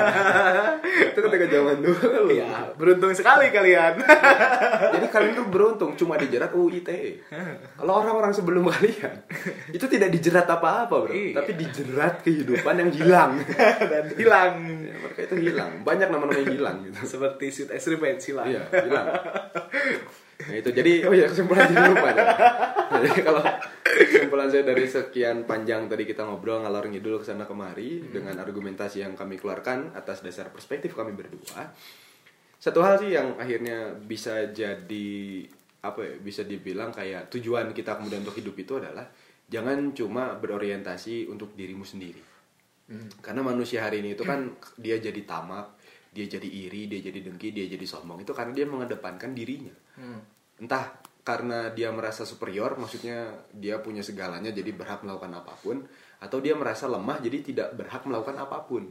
[1.10, 2.30] itu ketika zaman dulu.
[2.30, 3.98] ya beruntung sekali kalian
[4.94, 7.26] Jadi kalian tuh beruntung cuma dijerat UU ITE.
[7.74, 9.26] Kalau orang-orang sebelum kalian
[9.74, 11.12] itu tidak dijerat apa-apa, Bro.
[11.12, 11.42] Iya.
[11.42, 13.32] Tapi dijerat kehidupan yang hilang.
[13.92, 15.72] dan hilang Ya, mereka itu hilang.
[15.82, 16.98] Banyak nama-nama yang hilang gitu.
[17.06, 19.06] seperti sweet experiment hilang Iya, hilang.
[20.40, 22.10] Nah itu jadi oh ya kesimpulan jadi lupa.
[23.02, 23.42] Jadi kalau
[23.82, 29.02] kesimpulan saya dari sekian panjang tadi kita ngobrol ngalor ngidul ke sana kemari dengan argumentasi
[29.02, 31.72] yang kami keluarkan atas dasar perspektif kami berdua.
[32.60, 35.08] Satu hal sih yang akhirnya bisa jadi
[35.80, 39.08] apa ya bisa dibilang kayak tujuan kita kemudian untuk hidup itu adalah
[39.48, 42.20] jangan cuma berorientasi untuk dirimu sendiri.
[43.22, 44.50] Karena manusia hari ini itu kan
[44.84, 45.78] dia jadi tamak,
[46.10, 49.74] dia jadi iri, dia jadi dengki, dia jadi sombong itu karena dia mengedepankan dirinya.
[49.94, 50.20] Hmm.
[50.58, 50.98] Entah
[51.30, 55.86] karena dia merasa superior, maksudnya dia punya segalanya jadi berhak melakukan apa pun,
[56.18, 58.90] atau dia merasa lemah jadi tidak berhak melakukan apa pun.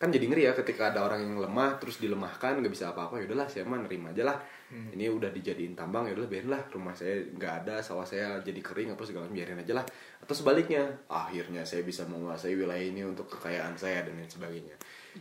[0.00, 3.50] Kan jadi ngeri ya ketika ada orang yang lemah terus dilemahkan nggak bisa apa-apa, yaudahlah
[3.52, 4.38] saya mah nerima aja lah.
[4.68, 8.64] Ini udah dijadiin tambang ya udahlah biarin lah rumah saya nggak ada, sawah saya jadi
[8.64, 9.84] kering apa segala biarin aja lah.
[10.24, 14.78] Atau sebaliknya, akhirnya saya bisa menguasai wilayah ini untuk kekayaan saya dan lain sebagainya.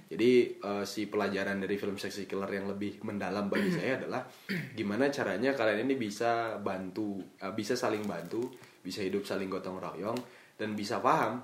[0.07, 4.23] Jadi eh, si pelajaran dari film Sexy Killer yang lebih mendalam bagi saya adalah
[4.77, 8.47] gimana caranya kalian ini bisa bantu, eh, bisa saling bantu,
[8.83, 10.17] bisa hidup saling gotong royong
[10.57, 11.43] dan bisa paham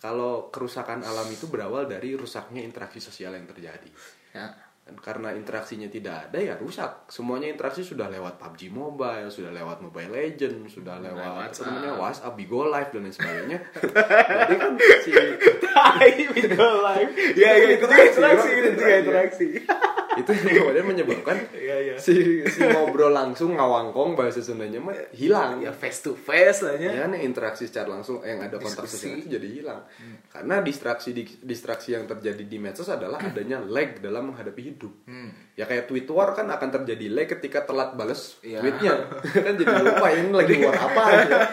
[0.00, 3.88] kalau kerusakan alam itu berawal dari rusaknya interaksi sosial yang terjadi.
[4.36, 4.63] Ya.
[4.84, 7.08] Dan karena interaksinya tidak ada ya rusak.
[7.08, 11.66] Semuanya interaksi sudah lewat PUBG Mobile, sudah lewat Mobile Legend, sudah lewat apa WhatsApp.
[11.72, 13.58] namanya WhatsApp, Bigo Live dan lain sebagainya.
[14.28, 15.10] Berarti kan si
[16.36, 17.12] Bigo Live.
[17.32, 19.48] Ya ya itu juga interaksi, itu interaksi.
[20.16, 21.94] Itu yang kemudian menyebabkan Iya iya.
[21.96, 25.58] si si ngobrol langsung ngawangkong bahasa Sundanya mah hilang.
[25.58, 27.06] Ya face to face lah ya.
[27.06, 29.80] Nih interaksi secara langsung yang ada kontak sosial itu jadi hilang.
[30.28, 34.92] Karena distraksi di- distraksi yang terjadi di medsos adalah adanya lag dalam menghadapi hidup.
[35.54, 38.58] Ya kayak tweet war kan akan terjadi lag ketika telat bales Iya.
[38.58, 38.94] tweetnya.
[39.46, 41.34] kan jadi lupa ini lagi war apa gitu.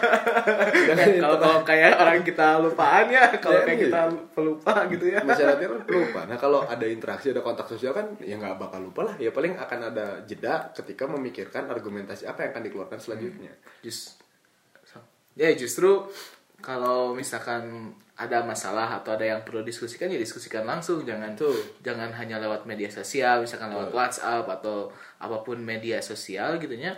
[0.82, 3.84] Ya, kalau kalau kayak orang kita lupaan ya, kalau Ya, kayak iya.
[3.86, 4.02] kita
[4.34, 5.18] pelupa gitu ya.
[5.22, 6.20] masyarakatnya kan lupa.
[6.26, 9.14] Nah kalau ada interaksi, ada kontak sosial kan ya nggak bakal lupa lah.
[9.16, 13.54] Ya paling akan ada jeda ketika memikirkan argumentasi apa yang akan dikeluarkan selanjutnya.
[13.80, 14.18] Just,
[15.32, 16.10] ya justru
[16.58, 21.02] kalau misalkan ada masalah atau ada yang perlu diskusikan ya diskusikan langsung.
[21.02, 21.58] Jangan Betul.
[21.82, 26.94] jangan hanya lewat media sosial misalkan lewat WhatsApp atau apa pun media sosial gitu ya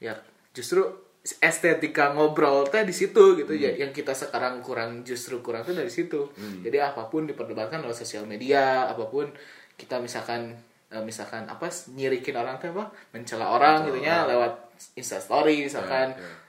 [0.00, 0.16] ya
[0.56, 0.82] justru
[1.22, 3.52] estetika ngobrol teh di situ gitu.
[3.54, 6.32] Ya yang kita sekarang kurang justru kurang tuh dari situ.
[6.64, 9.30] Jadi apa pun diperdebatkan lewat sosial media apa pun
[9.76, 10.56] kita misalkan
[10.90, 16.16] eh, misalkan apa nyirikin orang teh apa mencela orang gitu ya lewat instastory misalkan.
[16.16, 16.41] Ya, ya.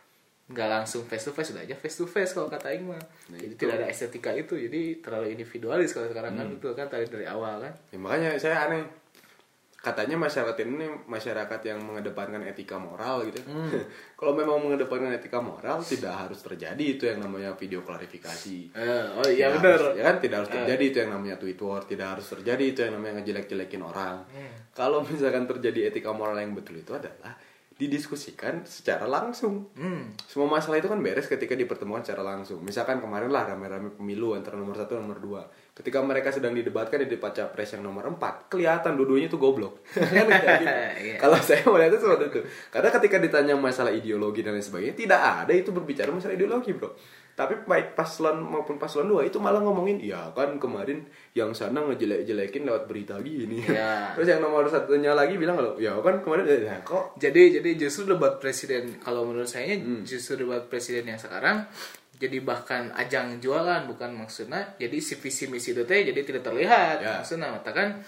[0.53, 3.35] Nggak langsung face to face udah aja face to face kalau kata Aing mah Nah,
[3.35, 3.59] jadi itu.
[3.59, 7.57] tidak ada estetika itu jadi terlalu individualis kalau sekarang kan betul kan tadi dari awal
[7.59, 8.85] kan Ya, makanya saya aneh.
[9.75, 13.43] Katanya masyarakat ini masyarakat yang mengedepankan etika moral gitu.
[14.15, 18.71] Kalau memang mengedepankan etika moral tidak harus terjadi itu yang namanya video klarifikasi.
[18.71, 21.59] Eh, oh iya Tidak benar harus- Ya kan tidak harus terjadi itu yang namanya tweet
[21.59, 24.15] war, tidak harus terjadi itu yang namanya ngejelek-jelekin orang.
[24.71, 27.35] Kalau misalkan terjadi etika moral yang betul itu adalah
[27.85, 29.67] didiskusikan secara langsung.
[29.75, 30.15] Hmm.
[30.27, 32.63] Semua masalah itu kan beres ketika dipertemukan secara langsung.
[32.63, 35.41] Misalkan kemarin lah rame-rame pemilu antara nomor satu dan nomor dua.
[35.73, 39.81] Ketika mereka sedang didebatkan di debat capres yang nomor empat, kelihatan dua-duanya itu goblok.
[39.97, 40.75] Kan kayak gitu.
[41.01, 41.15] Iya.
[41.17, 42.41] Kalau saya melihatnya seperti itu.
[42.69, 46.93] Karena ketika ditanya masalah ideologi dan lain sebagainya, tidak ada itu berbicara masalah ideologi, bro.
[47.33, 52.61] Tapi baik paslon maupun paslon dua itu malah ngomongin, ya kan kemarin yang sana ngejelek-jelekin
[52.69, 53.65] lewat berita gini.
[53.65, 54.13] Iya.
[54.21, 58.13] Terus yang nomor satunya lagi bilang kalau, ya kan kemarin ya, kok jadi jadi justru
[58.13, 60.05] debat presiden kalau menurut saya Hmm.
[60.05, 61.65] justru debat presiden yang sekarang
[62.23, 66.97] jadi bahkan ajang jualan bukan maksudnya jadi si visi misi itu teh jadi tidak terlihat
[66.97, 67.19] Ya.
[67.19, 67.99] maksudnya katakan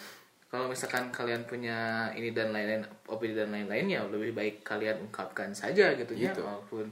[0.46, 1.78] kalau misalkan kalian punya
[2.12, 6.40] ini dan lain-lain opini dan lain-lain ya lebih baik kalian ungkapkan saja gitu, ya Gitu.
[6.40, 6.88] walaupun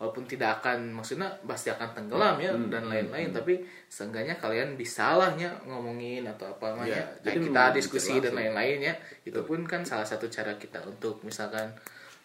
[0.00, 5.14] walaupun tidak akan maksudnya pasti akan tenggelam ya Hmm, dan lain-lain tapi seenggaknya kalian bisa
[5.14, 8.36] lah ya ngomongin atau apa namanya Ya, Kayak jadi kita diskusi dan langsung.
[8.38, 11.70] lain-lain ya itu pun kan salah satu cara kita untuk misalkan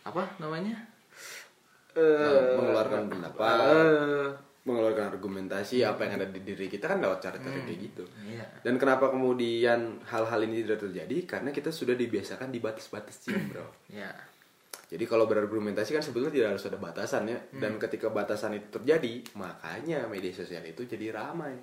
[0.01, 0.73] apa namanya
[1.97, 4.29] Eh, mengeluarkan pendapat, eh,
[4.69, 8.05] mengeluarkan argumentasi apa yang ada di diri kita kan lewat cara-cara kayak gitu.
[8.21, 11.17] iya Dan kenapa kemudian hal-hal ini tidak terjadi?
[11.25, 13.65] Karena kita sudah dibiasakan dibatas-batasin, bro.
[13.89, 14.13] ya
[14.87, 17.39] Jadi kalau berargumentasi kan sebetulnya tidak harus ada batasan ya.
[17.57, 21.57] Dan ketika batasan itu terjadi, makanya media sosial itu jadi ramai.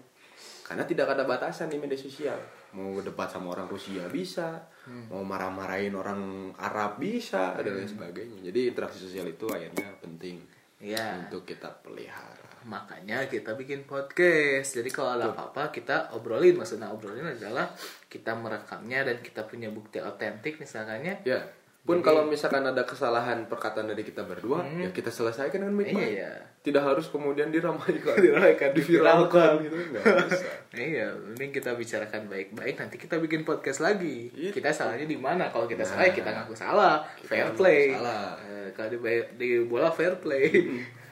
[0.66, 2.36] Karena tidak ada batasan di media sosial.
[2.74, 4.66] Mau debat sama orang Rusia bisa,
[5.10, 8.50] mau marah-marahin orang Arab bisa, dan lain sebagainya.
[8.50, 10.42] Jadi interaksi sosial itu akhirnya penting
[10.82, 12.42] ya untuk kita pelihara.
[12.64, 14.80] makanya kita bikin podcast.
[14.80, 16.56] Jadi kalau ada apa-apa kita obrolin.
[16.56, 17.68] Maksudnya obrolin adalah
[18.08, 21.20] kita merekamnya dan kita punya bukti otentik misalkannya.
[21.28, 21.44] Ya,
[21.84, 26.16] pun kalau misalkan ada kesalahan perkataan dari kita berdua, ya kita selesaikan dengan baik-baik.
[26.16, 26.32] Iya.
[26.64, 30.48] Tidak harus kemudian diramaikan, Diramaikan, diviralkan gitu, nggak bisa.
[30.74, 32.74] Iya, mending kita bicarakan baik-baik.
[32.80, 34.32] Nanti kita bikin podcast lagi.
[34.32, 34.56] Itu.
[34.56, 35.52] Kita salahnya di mana?
[35.52, 37.04] Kalau kita salah, ya kita ngaku salah.
[37.22, 37.92] fair play.
[37.94, 38.40] salah.
[38.42, 38.98] Eh, kalau di,
[39.36, 40.50] di bola fair play.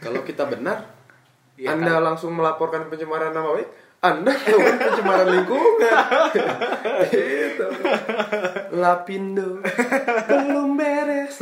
[0.02, 0.82] Kalau kita benar,
[1.62, 3.68] Iya, Anda langsung melaporkan pencemaran nama baik,
[4.02, 5.94] Anda melakukan pencemaran lingkungan.
[7.12, 7.66] gitu.
[8.72, 9.62] Lapindo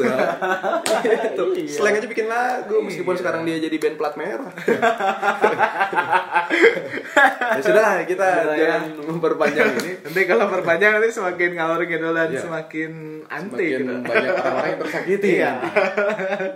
[0.03, 0.19] belum
[1.03, 1.69] beres itu Iya.
[1.71, 4.51] slang aja bikin lagu meskipun sekarang dia jadi band plat merah
[7.51, 8.59] ya sudah kita Sudah, ya.
[8.59, 12.41] jangan memperpanjang ini nanti kalau perpanjang nanti semakin ngalor ngidul dan Iya.
[12.41, 12.93] semakin
[13.27, 13.93] anti semakin gitu.
[14.03, 15.51] banyak orang-orang yang tersakiti Iya.
[15.53, 15.69] nanti.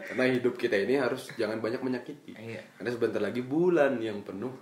[0.06, 2.62] karena hidup kita ini harus jangan banyak menyakiti Iya.
[2.74, 4.54] karena sebentar lagi bulan yang penuh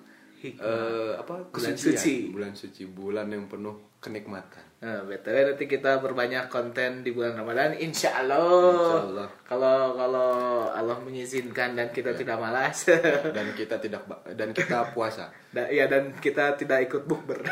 [0.43, 0.66] Hikmah.
[0.66, 2.28] eh, apa Bulan suci.
[2.28, 7.70] bulan suci bulan yang penuh kenikmatan Nah, btw nanti kita berbanyak konten di bulan Ramadan,
[7.72, 8.43] insya Allah.
[8.74, 9.28] Insya Allah.
[9.47, 10.30] Kalau kalau
[10.66, 12.90] Allah mengizinkan dan kita tidak malas,
[13.36, 17.47] dan kita tidak ba- dan kita puasa dan ya dan kita tidak ikut bukber.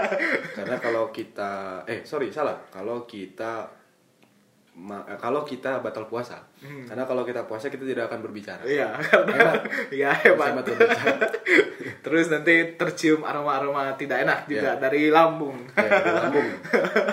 [0.56, 3.64] karena kalau kita eh sorry salah kalau kita
[4.76, 8.90] ma- eh, kalau kita batal puasa karena kalau kita puasa kita tidak akan berbicara Iya,
[8.98, 9.52] karena
[10.02, 10.50] ya hebat.
[10.50, 11.18] Hebat berbicara.
[12.04, 14.80] Terus nanti tercium aroma-aroma tidak enak juga Iya.
[14.80, 15.56] dari lambung.
[15.72, 16.48] Ya, dari lambung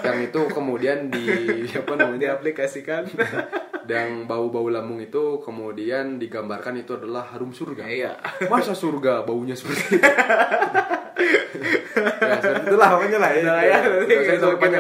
[0.02, 1.26] yang itu kemudian di
[1.80, 3.04] apa namanya Diaplikasikan.
[3.82, 8.12] dan bau-bau lambung itu kemudian digambarkan itu adalah harum surga Iya.
[8.48, 10.10] masa surga baunya seperti itu
[11.22, 14.54] ya seperti itulah pokoknya lah ya, Nah, ya, nanti lah.
[14.58, 14.80] kita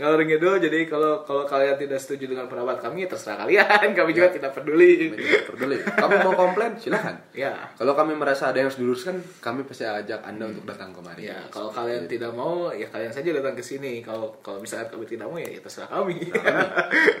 [0.00, 3.88] ngalor ngidul jadi kalau kalau kalian tidak setuju dengan pendapat kami ya terserah kalian.
[4.00, 5.12] Kami juga tidak peduli.
[5.12, 5.76] Kami tidak peduli.
[5.82, 7.52] Kamu mau komplain silahkan ya.
[7.76, 11.28] Kalau kami merasa ada yang harus diluruskan kami pasti ajak anda untuk datang kemari.
[11.28, 14.00] Ya kalau kalian tidak mau ya kalian saja datang ke sini.
[14.00, 16.16] Kalau kalau misalnya kami tidak mau ya, ya terserah kami.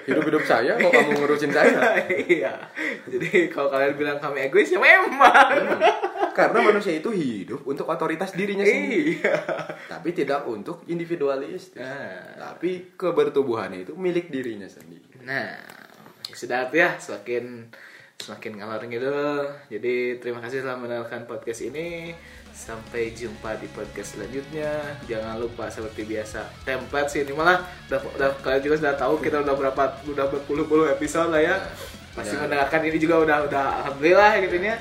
[0.08, 1.78] Hidup hidup saya kok kamu ngurusin saya?
[2.30, 2.52] Iya.
[3.10, 5.50] Jadi kalau kalian bilang kami egois ya memang
[6.30, 9.36] karena manusia itu hidup untuk otoritas dirinya sendiri iya
[9.86, 12.36] tapi tidak untuk individualis Nah.
[12.36, 15.52] tapi kebertubuhannya itu milik dirinya sendiri Nah,
[16.26, 17.68] sudah ya semakin
[18.16, 19.44] semakin ngalor ngidul.
[19.68, 22.16] Jadi terima kasih telah mendengarkan podcast ini.
[22.50, 24.72] Sampai jumpa di podcast selanjutnya.
[25.04, 29.40] Jangan lupa seperti biasa template sih ini malah udah, udah kalian juga sudah tahu kita
[29.40, 31.56] udah berapa udah berpuluh-puluh episode lah ya.
[32.12, 32.42] Masih Ya.
[32.42, 34.76] mendengarkan ini juga udah udah alhamdulillah gitu ya.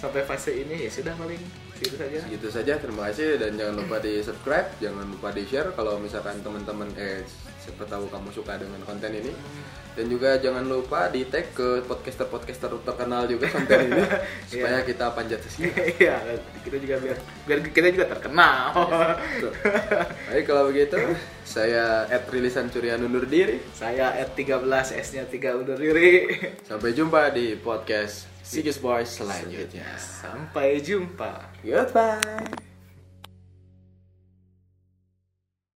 [0.00, 1.36] Sampai fase ini ya sudah paling
[1.76, 2.16] segitu saja.
[2.24, 6.40] Segitu saja, terima kasih dan jangan lupa di subscribe, jangan lupa di share kalau misalkan
[6.40, 7.20] teman-teman eh
[7.60, 9.28] siapa tahu kamu suka dengan konten ini.
[9.92, 14.00] Dan juga jangan lupa di tag ke podcaster-podcaster terkenal juga konten ini
[14.56, 15.68] supaya kita panjat sesi.
[16.00, 16.16] Iya,
[16.64, 18.72] kita juga biar biar kita juga terkenal.
[19.36, 19.52] Betul.
[20.32, 20.96] Baik kalau begitu,
[21.44, 23.60] saya Ed Rilisan Curian undur diri.
[23.76, 24.64] Saya at 13
[24.96, 26.24] S-nya 3 undur diri.
[26.64, 29.86] Sampai jumpa di podcast Sigis Boys selanjutnya.
[29.94, 31.46] Sampai jumpa.
[31.62, 32.69] Goodbye.